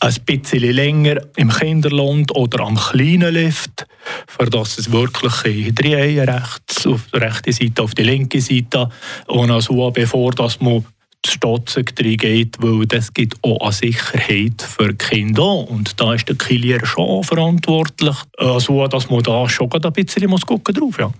ein 0.00 0.14
bisschen 0.26 0.72
länger 0.72 1.16
im 1.36 1.50
Kinderland 1.50 2.34
oder 2.34 2.60
am 2.60 2.76
kleinen 2.76 3.32
Lift, 3.32 3.86
für 4.26 4.46
das 4.46 4.78
es 4.78 4.92
wirklich 4.92 5.74
drehen, 5.74 6.28
rechts 6.28 6.86
auf 6.86 7.06
der 7.12 7.22
rechten 7.22 7.52
Seite, 7.52 7.82
auf 7.82 7.94
die 7.94 8.02
linke 8.02 8.40
Seite 8.40 8.90
und 9.26 9.50
also 9.50 9.90
bevor 9.90 10.32
dass 10.32 10.60
man 10.60 10.84
Stotzen 11.26 11.84
geht, 11.84 12.56
weil 12.60 12.86
das 12.86 13.12
gibt 13.12 13.36
auch 13.42 13.60
eine 13.60 13.72
Sicherheit 13.72 14.62
für 14.62 14.92
die 14.92 14.96
Kinder. 14.96 15.68
Und 15.68 16.00
da 16.00 16.14
ist 16.14 16.28
der 16.28 16.36
Kilier 16.36 16.84
schon 16.84 17.22
verantwortlich, 17.24 18.16
also, 18.38 18.86
dass 18.86 19.10
man 19.10 19.22
da 19.22 19.48
schon 19.48 19.70
ein 19.72 19.92
bisschen 19.92 20.28
muss 20.28 20.46
gucken 20.46 20.74
drauf 20.74 20.98
ja. 20.98 21.10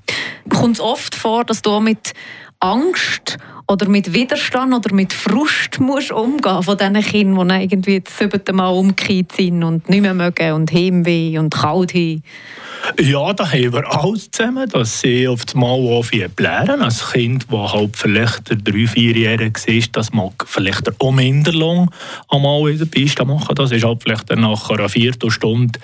Kommt 0.49 0.77
es 0.77 0.81
oft 0.81 1.15
vor, 1.15 1.45
dass 1.45 1.63
du 1.63 1.81
mit 1.81 2.15
Angst 2.61 3.39
oder 3.67 3.89
mit 3.89 4.13
Widerstand 4.13 4.75
oder 4.75 4.95
mit 4.95 5.13
Frust 5.13 5.81
musst 5.81 6.13
umgehen 6.13 6.63
von 6.63 6.77
diesen 6.77 7.01
Kindern, 7.01 7.49
die 7.49 7.65
irgendwie 7.65 8.01
das 8.01 8.19
siebte 8.19 8.53
Mal 8.53 8.69
umgekehrt 8.69 9.33
sind 9.33 9.65
und 9.65 9.89
nicht 9.89 10.03
mehr 10.03 10.15
mögen 10.15 10.53
und 10.53 10.73
Heimweh 10.73 11.39
und 11.39 11.55
kalt 11.55 11.95
haben? 11.95 12.23
Ja, 13.01 13.33
da 13.33 13.51
haben 13.51 13.73
wir 13.73 14.03
alles 14.03 14.31
zusammen, 14.31 14.69
dass 14.69 15.01
sie 15.01 15.27
auf 15.27 15.47
das 15.47 15.55
Mal 15.55 15.67
auch 15.67 16.03
viel 16.03 16.31
lernen. 16.39 16.83
Ein 16.83 16.93
Kind, 17.13 17.47
das 17.51 17.73
halt 17.73 17.97
vielleicht 17.97 18.51
der 18.51 18.57
drei, 18.57 18.87
vierjährig 18.87 19.59
ist, 19.67 19.97
das 19.97 20.13
mag 20.13 20.45
vielleicht 20.47 21.01
auch 21.01 21.11
minder 21.11 21.53
lang 21.53 21.91
einmal 22.29 22.71
in 22.71 22.79
der 22.79 22.85
Piste 22.85 23.25
machen. 23.25 23.55
Das 23.55 23.73
ist 23.73 23.85
halt 23.85 24.03
vielleicht 24.03 24.29
nach 24.37 24.69
einer 24.69 24.89
Viertelstunde 24.91 25.79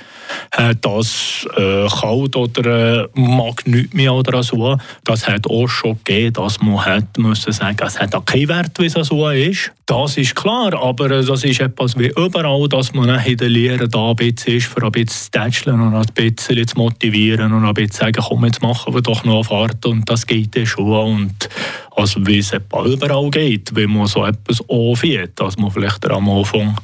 das 0.81 1.47
äh, 1.57 1.89
kalt 1.89 2.37
oder 2.37 3.05
äh, 3.05 3.09
mag 3.15 3.67
nichts 3.67 3.95
mehr 3.95 4.13
oder 4.13 4.43
so. 4.43 4.77
Das 5.05 5.27
hat 5.27 5.47
auch 5.47 5.69
schon 5.69 5.99
gegeben, 6.05 6.35
dass 6.35 6.60
man 6.63 6.85
hat 6.85 7.19
müssen 7.19 7.53
sagen, 7.53 7.79
es 7.85 7.99
hat 7.99 8.15
auch 8.15 8.25
keinen 8.25 8.49
Wert, 8.49 8.79
wie 8.79 8.87
es 8.87 8.93
so 8.93 9.29
ist. 9.29 9.73
Das 9.87 10.17
ist 10.17 10.37
klar, 10.37 10.75
aber 10.75 11.11
äh, 11.11 11.25
das 11.25 11.45
ist 11.45 11.61
etwas 11.61 11.99
wie 11.99 12.09
überall, 12.09 12.69
dass 12.69 12.95
man 12.95 13.09
in 13.25 13.37
der 13.37 13.49
Lehre 13.49 13.89
da 13.89 14.11
ein 14.11 14.17
bisschen 14.17 14.57
ist, 14.57 14.67
für 14.67 14.83
ein 14.85 14.93
bisschen 14.93 15.09
zu 15.09 15.31
tätscheln 15.31 15.81
und 15.81 15.95
ein 15.95 16.07
bisschen 16.15 16.67
zu 16.67 16.77
motivieren 16.77 17.53
und 17.53 17.65
ein 17.65 17.75
bisschen 17.75 17.93
sagen, 17.93 18.25
komm, 18.27 18.45
jetzt 18.45 18.63
machen 18.63 18.95
wir 18.95 19.03
doch 19.03 19.25
noch 19.25 19.37
eine 19.37 19.45
Fahrt 19.45 19.85
und 19.87 20.09
das 20.09 20.27
geht 20.27 20.57
dann 20.57 20.67
schon. 20.67 20.87
Und 20.87 21.49
also 21.97 22.25
wie 22.27 22.39
es 22.39 22.53
überall 22.53 23.31
geht, 23.31 23.75
wenn 23.75 23.91
man 23.91 24.07
so 24.07 24.25
etwas 24.25 24.63
anfängt, 24.69 25.39
dass 25.41 25.57
man 25.57 25.71
vielleicht 25.71 26.09
am 26.09 26.29
Anfang 26.29 26.77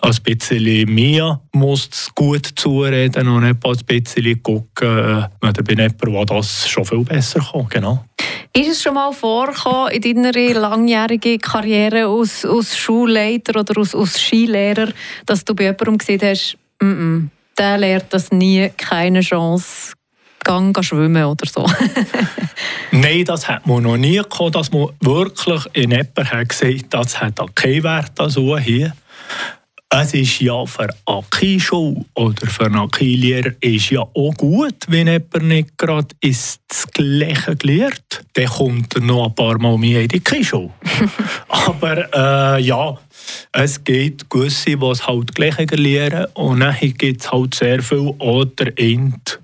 ein 0.00 0.14
bisschen 0.22 0.94
mehr 0.94 1.40
muss 1.52 2.10
gut 2.14 2.46
zureden 2.54 3.28
und 3.28 3.44
ein 3.44 3.58
bisschen 3.58 4.42
gucken, 4.42 5.26
wenn 5.40 5.52
bei 5.52 5.72
jemandem, 5.72 6.14
der 6.14 6.24
das 6.26 6.68
schon 6.68 6.84
viel 6.84 7.04
besser 7.04 7.40
kann. 7.40 7.66
Genau. 7.68 8.04
Ist 8.56 8.68
es 8.68 8.82
schon 8.82 8.94
mal 8.94 9.12
vorgekommen 9.12 9.92
in 9.92 10.22
deiner 10.22 10.54
langjährigen 10.58 11.38
Karriere 11.38 12.06
als, 12.06 12.42
als 12.42 12.74
Schulleiter 12.74 13.60
oder 13.60 13.76
als, 13.76 13.94
als 13.94 14.18
Skilehrer, 14.18 14.88
dass 15.26 15.44
du 15.44 15.54
bei 15.54 15.64
jemandem 15.64 15.98
gesehen 15.98 16.22
hast, 16.22 16.56
mm 16.80 16.86
-mm, 16.86 17.28
der 17.58 17.76
lernt 17.76 18.06
das 18.14 18.32
nie, 18.32 18.70
keine 18.74 19.20
Chance, 19.20 19.92
gang 20.42 20.74
schwimmen 20.82 21.24
oder 21.24 21.46
so? 21.46 21.66
Nein, 22.92 23.26
das 23.26 23.46
hat 23.46 23.66
man 23.66 23.82
noch 23.82 23.98
nie 23.98 24.22
gehabt, 24.22 24.54
dass 24.54 24.72
man 24.72 24.88
wirklich 25.00 25.66
in 25.74 25.90
jemanden 25.90 26.30
hat 26.30 26.48
gesagt 26.48 26.86
das 26.88 27.20
hat 27.20 27.38
keinen 27.54 27.82
Wert 27.82 28.12
so 28.28 28.56
hier. 28.56 28.94
Es 29.88 30.14
ist 30.14 30.40
ja 30.40 30.66
für 30.66 30.88
eine 31.06 31.22
Skischule 31.32 32.04
oder 32.14 32.46
für 32.46 32.66
einen 32.66 32.88
Skilehrer 32.92 33.52
ist 33.60 33.90
ja 33.90 34.00
auch 34.00 34.34
gut, 34.36 34.74
wenn 34.88 35.06
jemand 35.06 35.42
nicht 35.42 35.78
gerade 35.78 36.08
das 36.20 36.58
Gleiche 36.92 37.56
lernt. 37.62 38.24
Dann 38.34 38.46
kommt 38.46 38.96
er 38.96 39.02
noch 39.02 39.26
ein 39.26 39.34
paar 39.34 39.58
Mal 39.58 39.78
mehr 39.78 40.02
in 40.02 40.08
die 40.08 40.20
Skischule. 40.20 40.70
Aber 41.48 42.12
äh, 42.12 42.62
ja, 42.62 42.98
es 43.52 43.82
gibt 43.84 44.28
gewisse, 44.30 44.76
die 44.76 44.86
es 44.86 45.06
halt 45.06 45.34
gleich 45.34 45.56
lernen 45.70 46.26
und 46.34 46.60
dann 46.60 46.76
gibt 46.80 47.22
es 47.22 47.32
halt 47.32 47.54
sehr 47.54 47.82
viel 47.82 48.14
oder 48.18 48.72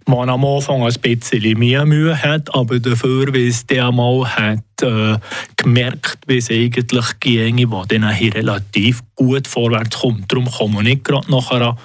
man 0.07 0.29
am 0.29 0.45
Anfang 0.45 0.83
ein 0.83 0.95
bisschen 1.01 1.59
mehr 1.59 1.87
Mühe 1.87 2.21
hat, 2.21 2.55
aber 2.55 2.79
dafür, 2.79 3.33
wie 3.33 3.49
es 3.49 3.67
der 3.67 3.91
mal 3.91 4.27
hat 4.29 4.83
äh, 4.83 5.17
gemerkt, 5.57 6.19
wie 6.27 6.39
es 6.39 6.51
eigentlich 6.51 7.21
ginge, 7.21 7.71
wo 7.71 7.85
dann 7.85 8.05
relativ 8.05 9.03
gut 9.15 9.47
vorwärts 9.47 10.01
kommt. 10.01 10.31
Darum 10.31 10.51
kann 10.51 10.73
man 10.73 10.85
nicht 10.85 11.05
gerade 11.05 11.31
nach 11.31 11.51
einer 11.51 11.77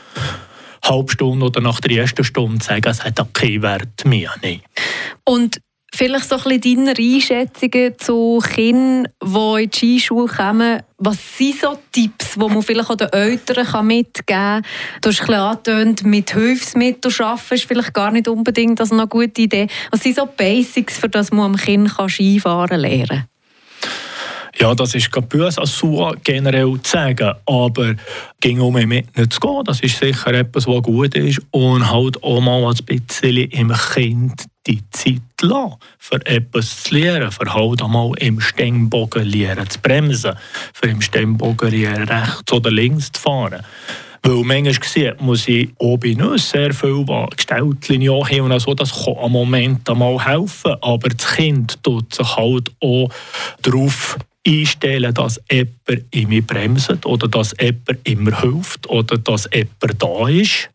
halben 0.84 1.10
Stunde 1.10 1.46
oder 1.46 1.62
nach 1.62 1.80
der 1.80 1.98
ersten 1.98 2.24
Stunde 2.24 2.64
sagen, 2.64 2.90
es 2.90 3.04
hat 3.04 3.34
keinen 3.34 3.62
Wert 3.62 4.06
mehr. 4.06 4.32
Nein. 4.42 4.62
Und 5.26 5.60
vielleicht 5.98 6.30
so 6.30 6.36
ein 6.36 6.60
bisschen 6.60 6.86
deine 6.86 6.98
Einschätzungen 6.98 7.98
zu 7.98 8.40
Kindern, 8.54 9.08
die 9.24 9.64
in 9.64 9.70
die 9.70 9.78
Skischule 9.78 10.28
kommen. 10.28 10.84
Was 11.00 11.38
sind 11.38 11.60
so 11.60 11.78
Tipps, 11.92 12.36
die 12.36 12.40
man 12.40 12.62
vielleicht 12.62 12.90
auch 12.90 12.96
den 12.96 13.12
Eltern 13.12 13.88
mitgeben 13.88 14.24
kann? 14.28 14.62
Du 15.02 15.10
hast 15.10 15.22
ein 15.22 15.28
bisschen 15.28 15.42
angetönt, 15.42 16.04
mit 16.06 16.32
Hilfsmitteln 16.32 17.14
arbeiten 17.20 17.54
ist 17.56 17.66
vielleicht 17.66 17.94
gar 17.94 18.12
nicht 18.12 18.28
unbedingt 18.28 18.80
eine 18.80 19.08
gute 19.08 19.42
Idee. 19.42 19.68
Was 19.92 20.04
sind 20.04 20.16
so 20.16 20.26
Basics, 20.28 20.98
für 20.98 21.10
das 21.10 21.32
man 21.32 21.54
am 21.54 21.56
Kind 21.58 21.90
Skifahren 21.90 22.80
lernen 22.80 23.08
kann? 23.08 23.37
Ja, 24.60 24.74
das 24.74 24.96
ist 24.96 25.12
gerade 25.12 25.28
böse 25.28 25.62
als 25.62 25.78
so 25.78 26.12
generell 26.24 26.80
zu 26.82 26.92
sagen, 26.92 27.34
aber 27.46 27.94
ging 28.40 28.60
um 28.60 28.74
mich 28.74 28.88
nicht 28.88 29.34
zu 29.34 29.40
gehen, 29.40 29.64
das 29.66 29.82
ist 29.82 30.00
sicher 30.00 30.34
etwas, 30.34 30.66
was 30.66 30.82
gut 30.82 31.14
ist. 31.16 31.42
Und 31.52 31.92
halt 31.92 32.24
auch 32.24 32.42
mal 32.42 32.66
ein 32.66 32.86
bisschen 32.86 33.52
im 33.52 33.72
Kind 33.94 34.46
die 34.66 34.82
Zeit 34.90 35.22
lassen, 35.42 35.76
für 36.00 36.26
etwas 36.26 36.84
zu 36.84 36.96
lernen, 36.96 37.32
für 37.32 37.54
halt 37.54 37.84
einmal 37.84 38.12
im 38.18 38.42
Stemmbogen 38.42 39.26
lernen 39.26 39.70
zu 39.70 39.80
bremsen, 39.80 40.34
für 40.74 40.90
im 40.90 41.02
Stemmbogen 41.02 41.70
lernen, 41.70 42.10
rechts 42.10 42.52
oder 42.52 42.72
links 42.72 43.12
zu 43.12 43.22
fahren. 43.22 43.64
Weil 44.24 44.44
manchmal 44.44 44.74
gesehen, 44.74 45.16
muss 45.20 45.48
ich 45.48 45.70
auch 45.80 45.98
bei 45.98 46.16
uns 46.16 46.50
sehr 46.50 46.74
viel 46.74 47.06
gestellt 47.06 47.90
haben 47.90 48.52
und 48.52 48.60
so, 48.60 48.74
das 48.74 49.06
kann 49.06 49.16
am 49.22 49.32
Moment 49.32 49.88
einmal 49.88 50.20
helfen, 50.26 50.76
aber 50.82 51.10
das 51.10 51.36
Kind 51.36 51.82
tut 51.84 52.14
sich 52.14 52.36
halt 52.36 52.72
auch 52.82 53.10
darauf 53.62 54.18
einstellen, 54.48 55.14
dass 55.14 55.42
jemand 55.52 56.30
mich 56.30 56.48
bremst 56.48 57.06
oder 57.06 57.28
dass 57.28 57.54
jemand 57.60 58.00
immer 58.04 58.42
hilft 58.42 58.90
oder 58.90 59.18
dass 59.18 59.50
jemand 59.54 60.02
da 60.02 60.28
ist. 60.28 60.70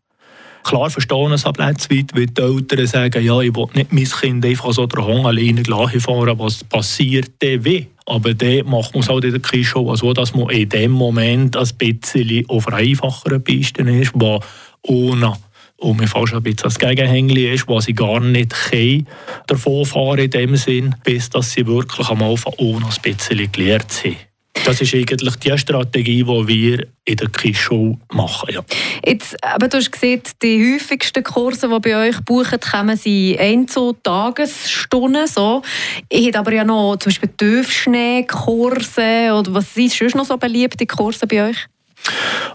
Klar 0.65 0.91
verstehen 0.91 1.33
es 1.33 1.45
aber 1.45 1.65
weit, 1.65 1.91
wie 1.91 2.05
die 2.05 2.41
Eltern 2.41 2.87
sagen, 2.87 3.25
ja, 3.25 3.41
ich 3.41 3.55
will 3.57 3.67
nicht 3.75 3.93
mein 3.93 4.05
Kind 4.05 4.47
einfach 4.47 4.73
so 4.73 4.87
der 4.87 5.05
Hang 5.05 5.27
alleine 5.27 5.65
fahren, 5.65 6.39
was 6.39 6.63
passiert 6.63 7.31
denn 7.43 7.65
wie? 7.65 7.89
Aber 8.07 8.35
dann 8.35 8.67
macht 8.67 8.95
man 8.95 9.03
es 9.03 9.09
halt 9.09 9.25
in 9.25 9.33
der 9.33 9.41
Kiesschule 9.41 9.97
so, 9.97 10.13
dass 10.13 10.35
man 10.35 10.51
in 10.51 10.69
dem 10.69 10.93
Moment 10.93 11.57
ein 11.57 11.69
bisschen 11.79 12.49
auf 12.49 12.69
einer 12.69 12.77
einfacheren 12.77 13.43
Piste 13.43 13.83
ist, 13.83 14.13
wo 14.15 14.41
ohne 14.83 15.35
und 15.83 16.01
mir 16.01 16.07
fast 16.07 16.33
ein 16.33 16.43
bisschen 16.43 16.63
das 16.63 16.79
Gegenhängli 16.79 17.53
ist, 17.53 17.67
was 17.69 17.85
sie 17.85 17.95
gar 17.95 18.21
nicht 18.21 18.55
können, 18.71 19.07
davon 19.47 19.85
fahren 19.85 20.19
in 20.19 20.31
dem 20.31 20.57
Sinn, 20.57 20.95
bis 21.05 21.29
dass 21.31 21.53
sie 21.53 21.67
wirklich 21.67 22.09
einmal 22.09 22.37
von 22.37 22.55
ohne 22.59 22.87
ein 22.87 23.03
bisschen 23.03 23.51
gelernt 23.51 23.91
sind. 23.91 24.17
Das 24.65 24.81
ist 24.81 24.95
eigentlich 24.95 25.35
die 25.37 25.59
Strategie, 25.59 26.23
die 26.23 26.49
wir 26.49 26.87
in 27.05 27.17
der 27.17 27.29
KISS-Schule 27.29 27.99
machen. 28.13 28.55
Ja. 28.55 28.61
Jetzt, 29.05 29.35
aber 29.43 29.67
du 29.67 29.79
hast 29.79 29.91
gesehen, 29.91 30.23
die 30.41 30.75
häufigsten 30.75 31.25
Kurse, 31.25 31.69
die 31.69 31.81
bei 31.81 32.09
euch 32.09 32.21
buchen, 32.21 32.61
kommen 32.61 32.97
sie 32.97 33.37
ein 33.41 33.67
zu 33.67 33.95
Tagesstunden. 33.95 35.27
So. 35.27 35.63
Ich 36.09 36.27
hätte 36.27 36.39
aber 36.39 36.53
ja 36.53 36.65
noch 36.65 36.97
zum 36.99 37.11
Beispiel 37.11 37.31
Tiefschneekurse 37.37 39.33
oder 39.37 39.55
was 39.55 39.75
sind 39.75 39.91
sonst 39.91 40.15
noch 40.15 40.27
so 40.27 40.37
beliebte 40.37 40.87
Kurse 40.87 41.27
bei 41.27 41.49
euch? 41.49 41.67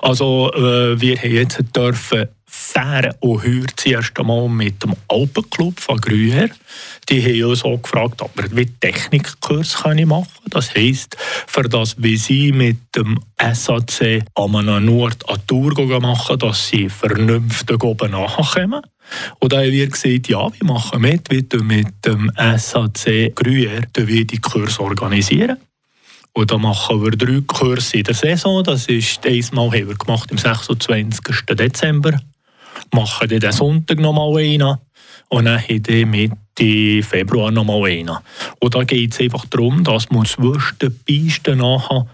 Also 0.01 0.51
äh, 0.53 1.01
wir 1.01 1.17
haben 1.17 1.34
jetzt 1.34 1.62
dürfen 1.75 2.29
fahren 2.58 3.14
und 3.20 3.44
heuer 3.44 3.66
zuerst 3.76 4.20
einmal 4.20 4.50
mit 4.50 4.84
dem 4.84 4.94
Alpenclub 5.08 5.80
von 5.80 6.02
Grüher. 6.02 6.50
Die 7.08 7.22
haben 7.22 7.52
uns 7.52 7.64
auch 7.64 7.82
gefragt, 7.82 8.22
ob 8.22 8.36
wir 8.36 8.46
einen 8.46 8.80
Technikkurs 8.80 9.84
machen 9.84 10.06
können. 10.06 10.26
Das 10.50 10.74
heisst, 10.74 11.16
für 11.20 11.64
das, 11.64 11.96
wie 12.02 12.18
sie 12.18 12.52
mit 12.52 12.78
dem 12.96 13.20
SAC 13.40 14.24
an 14.36 14.56
einer 14.56 14.80
Nord 14.80 15.30
eine 15.30 15.46
Tour 15.46 16.00
machen, 16.00 16.40
dass 16.40 16.68
sie 16.68 16.90
vernünftig 16.90 17.84
oben 17.84 18.12
nachkommen. 18.12 18.82
Und 19.40 19.54
da 19.54 19.58
haben 19.58 19.72
wir 19.72 19.88
gesagt, 19.88 20.28
ja, 20.28 20.50
wir 20.52 20.68
machen 20.68 21.02
mit, 21.02 21.30
wir 21.30 21.64
mit 21.64 22.06
dem 22.06 22.32
SAC 22.36 23.36
Grüher 23.36 23.82
die 23.96 24.42
Kurs 24.42 24.80
organisieren. 24.80 25.58
Und 26.34 26.52
da 26.52 26.58
machen 26.58 27.04
wir 27.04 27.12
drei 27.12 27.42
Kurse 27.48 27.98
in 27.98 28.04
der 28.04 28.14
Saison. 28.14 28.64
Das 28.64 28.88
ist 28.88 29.26
einmal 29.26 29.68
haben 29.68 29.88
wir 29.88 29.96
gemacht 29.96 30.32
am 30.32 30.38
26. 30.38 31.46
Dezember. 31.56 32.20
Machen 32.93 33.28
den 33.28 33.52
Sonntag 33.52 34.00
noch 34.00 34.13
mal 34.13 34.38
einen. 34.38 34.78
Und 35.30 35.45
dann 35.45 35.60
haben 35.60 35.86
wir 35.86 36.06
Mitte 36.06 37.04
Februar 37.04 37.52
noch 37.52 37.65
mal 37.65 37.89
einen. 37.89 38.17
Und 38.60 38.76
da 38.76 38.84
geht 38.84 39.13
es 39.13 39.19
einfach 39.19 39.45
darum, 39.45 39.84
dass 39.84 40.10
man 40.10 40.26
zwischen 40.26 40.80
den 40.82 40.97
Pisten 41.06 41.60
nachher, 41.60 42.08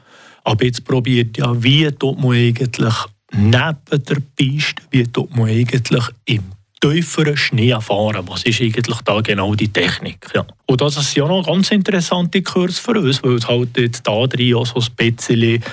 aber 0.43 0.65
jetzt 0.65 0.83
probiert 0.83 1.38
ja, 1.38 1.63
wie 1.63 1.89
tut 1.91 2.19
man 2.19 2.31
eigentlich 2.31 2.95
neben 3.31 4.03
der 4.03 4.17
Piste, 4.36 4.81
wie 4.91 5.03
tut 5.03 5.36
man 5.36 5.49
eigentlich 5.49 6.03
im 6.25 6.43
tieferen 6.79 7.38
Schnee 7.38 7.75
fahren. 7.79 8.27
Was 8.27 8.43
ist 8.43 8.62
eigentlich 8.62 8.97
da 9.05 9.21
genau 9.21 9.55
die 9.55 9.69
Technik? 9.69 10.27
Ja. 10.36 10.45
Und 10.65 10.81
das 10.81 10.97
ist 10.97 11.15
ja 11.15 11.25
noch 11.25 11.39
ein 11.39 11.53
ganz 11.53 11.71
interessanter 11.71 12.41
Kurs 12.41 12.77
für 12.77 12.99
uns, 12.99 13.23
weil 13.23 13.36
es 13.36 13.47
halt 13.47 13.77
jetzt 13.77 14.05
da 14.05 14.27
drin 14.27 14.55
auch 14.55 14.65
so 14.65 14.79
ein 14.79 14.95
bisschen 14.95 15.63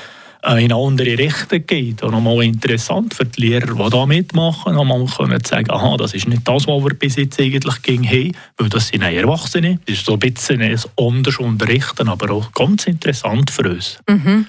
in 0.42 0.48
eine 0.48 0.74
andere 0.74 1.18
Richtung 1.18 1.66
geht. 1.66 2.02
Und 2.02 2.12
nochmal 2.12 2.44
interessant 2.44 3.14
für 3.14 3.24
die 3.24 3.42
Lehrer, 3.42 3.74
die 3.74 3.90
da 3.90 4.06
mitmachen, 4.06 4.74
nochmal 4.74 5.04
können 5.04 5.44
sagen, 5.44 5.70
aha, 5.70 5.96
das 5.98 6.14
ist 6.14 6.28
nicht 6.28 6.46
das, 6.48 6.66
was 6.66 6.82
wir 6.82 6.94
bis 6.94 7.16
jetzt 7.16 7.40
eigentlich 7.40 7.82
ging 7.82 8.04
haben, 8.08 8.32
weil 8.56 8.68
das 8.68 8.88
sind 8.88 9.02
Erwachsene. 9.02 9.78
Das 9.86 9.98
ist 9.98 10.06
so 10.06 10.14
ein 10.14 10.18
bisschen 10.18 10.62
ein 10.62 10.78
anders 10.96 11.36
unterrichten, 11.36 12.08
aber 12.08 12.30
auch 12.32 12.52
ganz 12.52 12.86
interessant 12.86 13.50
für 13.50 13.70
uns. 13.70 13.98
Mhm. 14.08 14.46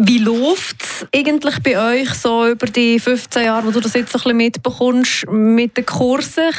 Wie 0.00 0.18
läuft 0.18 0.80
es 0.80 1.06
eigentlich 1.12 1.58
bei 1.60 2.02
euch 2.02 2.14
so 2.14 2.46
über 2.46 2.66
die 2.66 3.00
15 3.00 3.46
Jahre, 3.46 3.66
wo 3.66 3.72
du 3.72 3.80
das 3.80 3.94
jetzt 3.94 4.14
ein 4.14 4.20
bisschen 4.22 4.36
mitbekommst 4.36 5.28
mit 5.28 5.76
den 5.76 5.86
Kursen? 5.86 6.50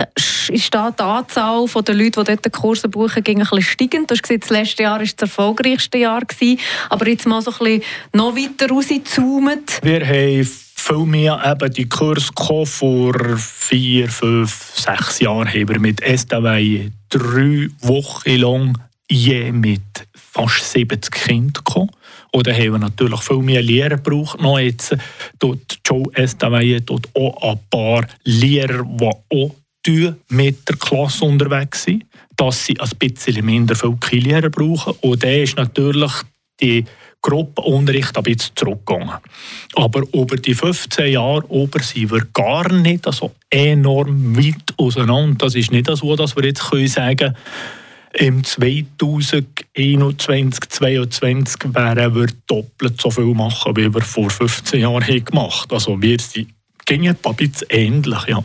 Ist 0.50 0.74
da 0.74 0.92
die 0.92 1.02
Anzahl 1.02 1.66
der 1.66 1.96
Leute, 1.96 2.22
die 2.22 2.36
dort 2.36 2.52
Kurse 2.52 2.90
buchen, 2.90 3.24
ein 3.26 3.36
bisschen 3.36 3.62
steigend? 3.62 4.12
Du 4.12 4.16
hast 4.16 4.24
gesagt, 4.24 4.44
das 4.44 4.50
letzte 4.50 4.84
Jahr 4.84 5.00
war 5.00 5.06
das 5.06 5.14
erfolgreichste 5.18 6.00
Jahr. 6.00 6.20
Gewesen, 6.20 6.60
aber 6.90 7.08
jetzt 7.08 7.26
mal 7.28 7.42
so 7.42 7.52
ein 7.52 7.58
bisschen 7.60 7.84
noch 8.12 8.36
weiter 8.36 8.68
rauszoomen. 8.68 9.64
Wir 9.84 10.06
haben 10.06 10.44
viel 10.44 11.06
mehr 11.06 11.42
eben 11.46 11.74
die 11.74 11.88
Kurse 11.88 12.32
vor 12.66 13.38
vier, 13.38 14.10
fünf, 14.10 14.74
sechs 14.76 15.20
Jahren 15.20 15.48
haben 15.48 15.70
wir 15.70 15.80
mit 15.80 16.02
SDW 16.02 16.90
drei 17.08 17.70
Wochen 17.80 18.36
lang 18.36 18.89
je 19.10 19.52
mit 19.52 20.08
fast 20.14 20.72
70 20.72 21.12
Kindern 21.12 21.54
gekommen. 21.54 21.92
Oder 22.32 22.54
haben 22.54 22.74
wir 22.74 22.80
natürlich 22.80 23.22
viel 23.22 23.40
mehr 23.40 23.62
Lehrer 23.62 23.98
gebraucht. 23.98 24.40
Noch 24.40 24.60
jetzt 24.60 24.96
dort 25.40 25.80
Joe 25.86 26.06
Estavaye 26.14 26.80
dort 26.82 27.10
auch 27.16 27.52
ein 27.52 27.60
paar 27.70 28.06
Lehrer, 28.24 28.84
die 28.84 29.06
auch 29.06 29.56
mit 30.30 30.70
der 30.70 30.76
Klasse 30.76 31.26
unterwegs 31.26 31.84
sind, 31.84 32.06
dass 32.36 32.64
sie 32.64 32.80
ein 32.80 32.90
bisschen 33.00 33.44
minder 33.44 33.76
viele 33.76 34.22
Lehrer 34.22 34.50
brauchen. 34.50 34.94
Und 35.02 35.24
da 35.24 35.30
ist 35.30 35.58
natürlich 35.58 36.12
die 36.62 36.86
Gruppenunterricht 37.22 38.16
ein 38.16 38.24
bisschen 38.24 38.56
zurückgegangen. 38.56 39.18
Aber 39.76 40.04
über 40.14 40.38
die 40.38 40.54
15 40.54 41.14
Jahre 41.14 41.44
ober 41.50 41.82
sind 41.82 42.12
wir 42.12 42.26
gar 42.34 42.72
nicht 42.72 43.12
so 43.12 43.32
enorm 43.50 44.38
weit 44.38 44.74
auseinander. 44.78 45.46
Das 45.46 45.56
ist 45.56 45.72
nicht 45.72 45.90
so, 45.90 46.16
dass 46.16 46.36
wir 46.36 46.46
jetzt 46.46 46.64
sagen 46.94 47.18
können, 47.18 47.36
im 48.14 48.44
2021, 48.44 50.70
2022 50.70 51.74
werden 51.74 52.16
wir 52.16 52.28
doppelt 52.48 53.00
so 53.00 53.12
viel 53.12 53.34
machen, 53.34 53.76
wie 53.76 53.94
wir 53.94 54.02
vor 54.02 54.30
15 54.30 54.82
Jahren 54.82 55.04
haben 55.04 55.26
gemacht 55.26 55.72
Also 55.72 56.02
wir 56.02 56.20
sind 56.20 56.50
ein 56.90 57.18
bisschen 57.36 57.68
ähnlich, 57.70 58.28
ja. 58.28 58.44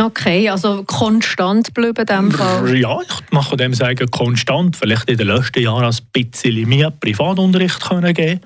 Okay, 0.00 0.48
also 0.48 0.82
konstant 0.84 1.72
bleiben 1.72 2.00
in 2.00 2.06
diesem 2.06 2.32
Fall? 2.32 2.76
Ja, 2.76 2.98
ich 3.00 3.30
mache 3.30 3.56
dem 3.56 3.74
sagen 3.74 4.10
konstant. 4.10 4.76
Vielleicht 4.76 5.08
in 5.08 5.18
den 5.18 5.28
letzten 5.28 5.62
Jahren 5.62 5.84
ein 5.84 5.96
bisschen 6.12 6.68
mehr 6.68 6.90
Privatunterricht 6.90 7.80
können 7.80 8.12
geben 8.12 8.40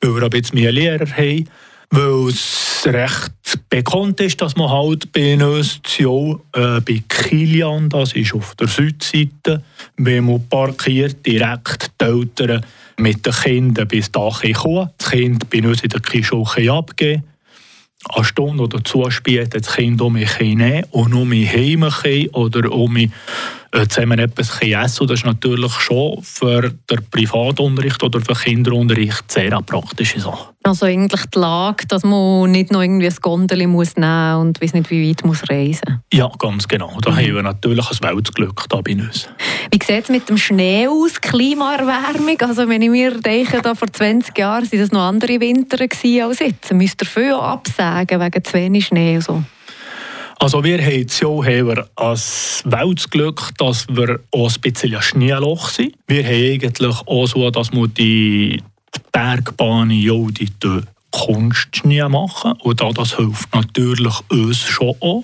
weil 0.00 0.14
wir 0.14 0.22
ein 0.22 0.30
bisschen 0.30 0.58
mehr 0.58 0.72
Lehrer 0.72 1.06
haben 1.06 1.48
weil 1.94 2.28
es 2.28 2.82
recht 2.86 3.32
bekannt 3.68 4.20
ist, 4.20 4.40
dass 4.40 4.56
man 4.56 4.68
halt 4.68 5.12
bei 5.12 5.34
uns 5.34 5.80
äh, 5.98 6.80
bei 6.80 7.02
Kilian, 7.08 7.88
das 7.88 8.12
ist 8.14 8.34
auf 8.34 8.54
der 8.56 8.68
Südseite, 8.68 9.62
wenn 9.96 10.26
man 10.26 10.46
parkiert, 10.48 11.24
direkt 11.24 11.92
die 12.00 12.04
Eltern 12.04 12.64
mit 12.96 13.24
den 13.24 13.32
Kindern 13.32 13.88
bis 13.88 14.10
dahin 14.10 14.54
kommen. 14.54 14.90
Das 14.98 15.10
Kind 15.10 15.48
bei 15.50 15.66
uns 15.66 15.82
in 15.82 15.90
der 15.90 16.00
Kischule 16.00 16.72
abgeben. 16.72 17.24
Eine 18.08 18.24
Stunde 18.24 18.64
oder 18.64 18.84
zwei 18.84 19.10
später 19.10 19.60
das 19.60 19.76
Kind 19.76 20.00
um 20.02 20.12
mich 20.12 20.38
nehmen 20.40 20.84
und 20.90 21.14
um 21.14 21.28
mich 21.28 21.50
heim 21.50 21.84
oder 22.32 22.70
um 22.70 22.92
mich 22.92 23.10
zusammen 23.88 24.18
etwas 24.18 24.60
essen. 24.60 25.06
Das 25.06 25.20
ist 25.20 25.26
natürlich 25.26 25.72
schon 25.72 26.22
für 26.22 26.72
den 26.90 27.10
Privatunterricht 27.10 28.02
oder 28.02 28.20
für 28.20 28.34
den 28.34 28.36
Kinderunterricht 28.36 29.30
sehr 29.30 29.52
eine 29.52 29.62
praktische 29.62 30.20
Sache. 30.20 30.54
Also 30.62 30.86
eigentlich 30.86 31.26
die 31.26 31.38
Lage, 31.38 31.86
dass 31.86 32.04
man 32.04 32.50
nicht 32.50 32.72
noch 32.72 32.80
irgendwie 32.80 33.08
ein 33.08 33.16
Gondel 33.20 33.66
muss 33.66 33.96
nehmen 33.96 34.36
und 34.36 34.62
weiß 34.62 34.72
nicht, 34.72 34.90
wie 34.90 35.10
weit 35.10 35.24
muss 35.24 35.42
reisen 35.50 36.00
Ja, 36.12 36.30
ganz 36.38 36.66
genau. 36.66 36.96
Da 37.02 37.10
mhm. 37.10 37.16
haben 37.16 37.34
wir 37.34 37.42
natürlich 37.42 37.90
ein 37.90 38.08
Weltglück 38.08 38.64
da 38.68 38.80
bei 38.80 38.92
uns. 38.92 39.28
Wie 39.70 39.84
sieht 39.84 40.04
es 40.04 40.08
mit 40.08 40.28
dem 40.28 40.38
Schnee 40.38 40.88
aus, 40.88 41.20
Klimaerwärmung? 41.20 42.40
Also 42.40 42.66
wenn 42.68 42.80
ich 42.80 42.90
mir 42.90 43.20
denke, 43.20 43.60
da 43.60 43.74
vor 43.74 43.92
20 43.92 44.38
Jahren 44.38 44.70
waren 44.70 44.80
das 44.80 44.92
noch 44.92 45.02
andere 45.02 45.40
Winter 45.40 45.80
als 45.82 46.38
jetzt. 46.38 46.72
Müsst 46.72 47.02
ihr 47.02 47.06
viel 47.06 47.34
absagen 47.34 48.20
wegen 48.20 48.44
zu 48.44 48.54
wenig 48.54 48.86
Schnee? 48.86 49.16
Und 49.16 49.24
so? 49.24 49.42
Also 50.38 50.62
wir 50.64 50.78
haben 50.78 51.06
ja 51.08 51.28
haben 51.28 51.68
wir 51.68 51.88
als 51.96 52.62
Weltglück, 52.66 53.50
dass 53.58 53.86
wir 53.88 54.20
auch 54.30 54.50
ein 54.52 54.60
bisschen 54.60 54.94
ein 54.94 55.02
Schneeloch 55.02 55.68
sind. 55.68 55.94
Wir 56.06 56.24
haben 56.24 56.52
eigentlich 56.52 56.96
auch 57.06 57.26
so, 57.26 57.50
dass 57.50 57.72
wir 57.72 57.88
die 57.88 58.62
Bergbahnen 59.12 59.98
ja 59.98 60.14
die 60.30 60.50
Kunstschnee 61.10 62.08
machen 62.08 62.54
und 62.62 62.80
das 62.80 63.16
hilft 63.16 63.54
natürlich 63.54 64.14
uns 64.30 64.58
schon 64.58 64.94
auch. 65.00 65.22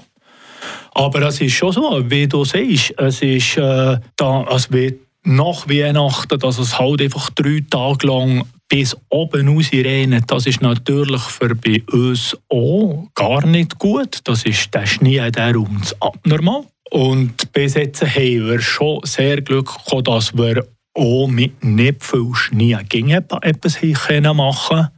Aber 0.93 1.23
es 1.23 1.41
ist 1.41 1.55
schon 1.55 1.73
so, 1.73 2.11
wie 2.11 2.29
du 2.29 2.45
siehst, 2.45 2.95
es 2.99 3.23
ist 3.23 3.57
äh, 3.57 3.99
da, 4.17 4.43
also 4.43 4.69
wie 4.73 4.99
nach 5.23 5.69
Weihnachten, 5.69 6.39
dass 6.39 6.59
es 6.59 6.79
halt 6.79 7.03
einfach 7.03 7.31
drei 7.31 7.63
Tage 7.69 8.07
lang 8.07 8.45
bis 8.71 8.97
oben 9.09 9.49
raus 9.49 9.71
regnet, 9.73 10.31
das 10.31 10.47
ist 10.47 10.63
natürlich 10.63 11.23
für 11.23 11.55
bei 11.55 11.83
uns 11.93 12.37
auch 12.49 13.09
gar 13.15 13.45
nicht 13.45 13.79
gut. 13.79 14.21
Das 14.25 14.45
ist 14.45 14.73
der 14.73 14.87
Schnee, 14.87 15.31
der 15.31 15.57
uns 15.57 15.95
abnormal. 16.01 16.65
Und 16.91 17.53
bis 17.53 17.75
jetzt 17.75 18.03
haben 18.03 18.47
wir 18.47 18.61
schon 18.61 19.01
sehr 19.05 19.43
Glück 19.43 19.67
gehabt, 19.67 20.09
dass 20.09 20.37
wir 20.37 20.67
auch 20.95 21.27
mit 21.27 21.63
nicht 21.65 22.05
viel 22.05 22.33
Schnee 22.35 22.79
gegen 22.89 23.11
etwas 23.11 23.83
machen 23.83 24.69
können. 24.69 24.89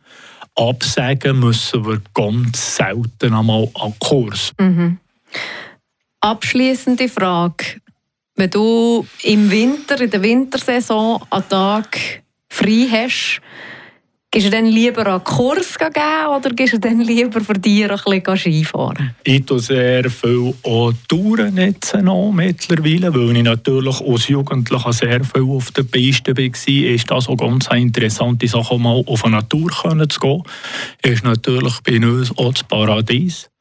Absagen 0.55 1.41
müssen 1.41 1.87
wir 1.87 2.03
ganz 2.13 2.77
selten 2.77 3.33
einmal 3.33 3.69
an 3.75 3.95
Kurs. 3.99 4.53
Mhm. 4.61 4.99
Abschließende 6.21 7.09
Frage. 7.09 7.81
Wenn 8.37 8.51
du 8.51 9.07
im 9.23 9.51
Winter, 9.51 9.99
in 10.01 10.11
der 10.11 10.23
Wintersaison, 10.23 11.23
einen 11.31 11.49
Tag 11.49 12.22
frei 12.53 12.87
hast, 12.91 13.41
Gehst 14.35 14.47
du 14.47 14.51
dann 14.51 14.65
lieber 14.65 15.07
einen 15.07 15.23
Kurs 15.25 15.77
geben 15.77 16.27
oder 16.35 16.55
gehst 16.55 16.73
du 16.73 16.81
dann 16.81 17.03
lieber 17.03 17.43
für 17.43 17.53
dich 17.53 17.85
ein 17.85 17.99
bisschen 17.99 18.37
Skifahren? 18.39 19.15
Ich 19.25 19.45
tue 19.45 19.61
sehr 19.61 20.09
viel 20.09 20.55
auch 20.63 20.95
Touren 21.07 21.59
jetzt 21.59 21.95
noch 21.97 22.33
mittlerweile, 22.33 23.15
weil 23.15 23.37
ich 23.37 23.43
natürlich 23.43 24.01
als 24.01 24.29
Jugendlicher 24.29 24.93
sehr 24.95 25.23
viel 25.23 25.43
auf 25.43 25.71
der 25.73 25.83
Piste 25.83 26.35
war. 26.35 26.67
Ist 26.67 27.11
das 27.11 27.29
auch 27.29 27.37
ganz 27.37 27.69
eine 27.69 27.83
interessante 27.83 28.49
Sache, 28.49 28.79
mal 28.79 29.05
auf 29.05 29.23
eine 29.23 29.37
Natur 29.37 29.71
zu 30.09 30.21
gehen. 30.21 30.43
Ist 31.03 31.25
natürlich 31.25 31.81
bei 31.83 31.97
uns 31.99 32.31
auch 32.39 32.55
das 32.55 32.65
Paradies 32.65 33.52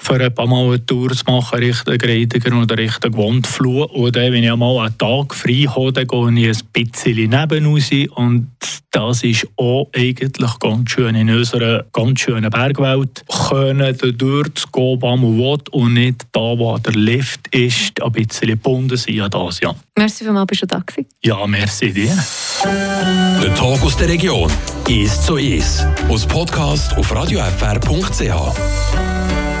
für 0.00 0.14
ein 0.14 0.34
paar 0.34 0.46
Mal 0.46 0.66
eine 0.66 0.86
Tour 0.86 1.10
zu 1.10 1.24
machen 1.26 1.58
Richtung 1.58 1.98
Greidiger 1.98 2.56
oder 2.56 2.78
Richtung 2.78 3.16
Wandfluh. 3.16 3.84
Und 3.84 4.16
dann, 4.16 4.32
wenn 4.32 4.44
ich 4.44 4.50
einmal 4.50 4.78
einen 4.86 4.96
Tag 4.96 5.34
frei 5.34 5.66
habe, 5.68 5.92
dann 5.92 6.06
gehe 6.06 6.50
ich 6.50 6.58
ein 6.58 6.90
bisschen 6.90 7.30
neben 7.30 7.66
raus. 7.66 7.90
Und 8.14 8.50
das 8.90 9.22
ist 9.22 9.46
auch 9.56 9.90
eigentlich 9.94 10.58
ganz 10.60 10.90
schön 10.90 11.14
in 11.14 11.30
unserer 11.30 11.84
ganz 11.92 12.20
schönen 12.20 12.50
Bergwelt. 12.50 13.24
Können 13.48 13.96
dort 14.16 14.58
zu 14.58 14.68
gehen, 14.68 15.02
wo 15.02 15.16
man 15.16 15.36
will 15.36 15.58
und 15.72 15.94
nicht 15.94 16.26
da, 16.32 16.40
wo 16.40 16.78
der 16.78 16.94
Lift 16.94 17.48
ist, 17.54 18.00
ein 18.02 18.12
bisschen 18.12 18.48
gebunden 18.48 18.96
sein 18.96 19.20
an 19.20 19.30
das, 19.30 19.60
ja. 19.60 19.74
Merci 19.96 20.24
vielmals, 20.24 20.46
bist 20.46 20.62
du 20.62 20.66
da 20.66 20.78
gewesen? 20.78 21.06
Ja, 21.22 21.46
merci 21.46 21.92
dir. 21.92 22.16
Der 22.64 23.54
Tag 23.54 23.82
aus 23.82 23.96
der 23.96 24.08
Region. 24.08 24.50
Ist 24.88 25.24
so 25.24 25.36
ist. 25.36 25.86
Aus 26.08 26.26
Podcast 26.26 26.96
auf 26.96 27.14
radiofr.ch. 27.14 29.07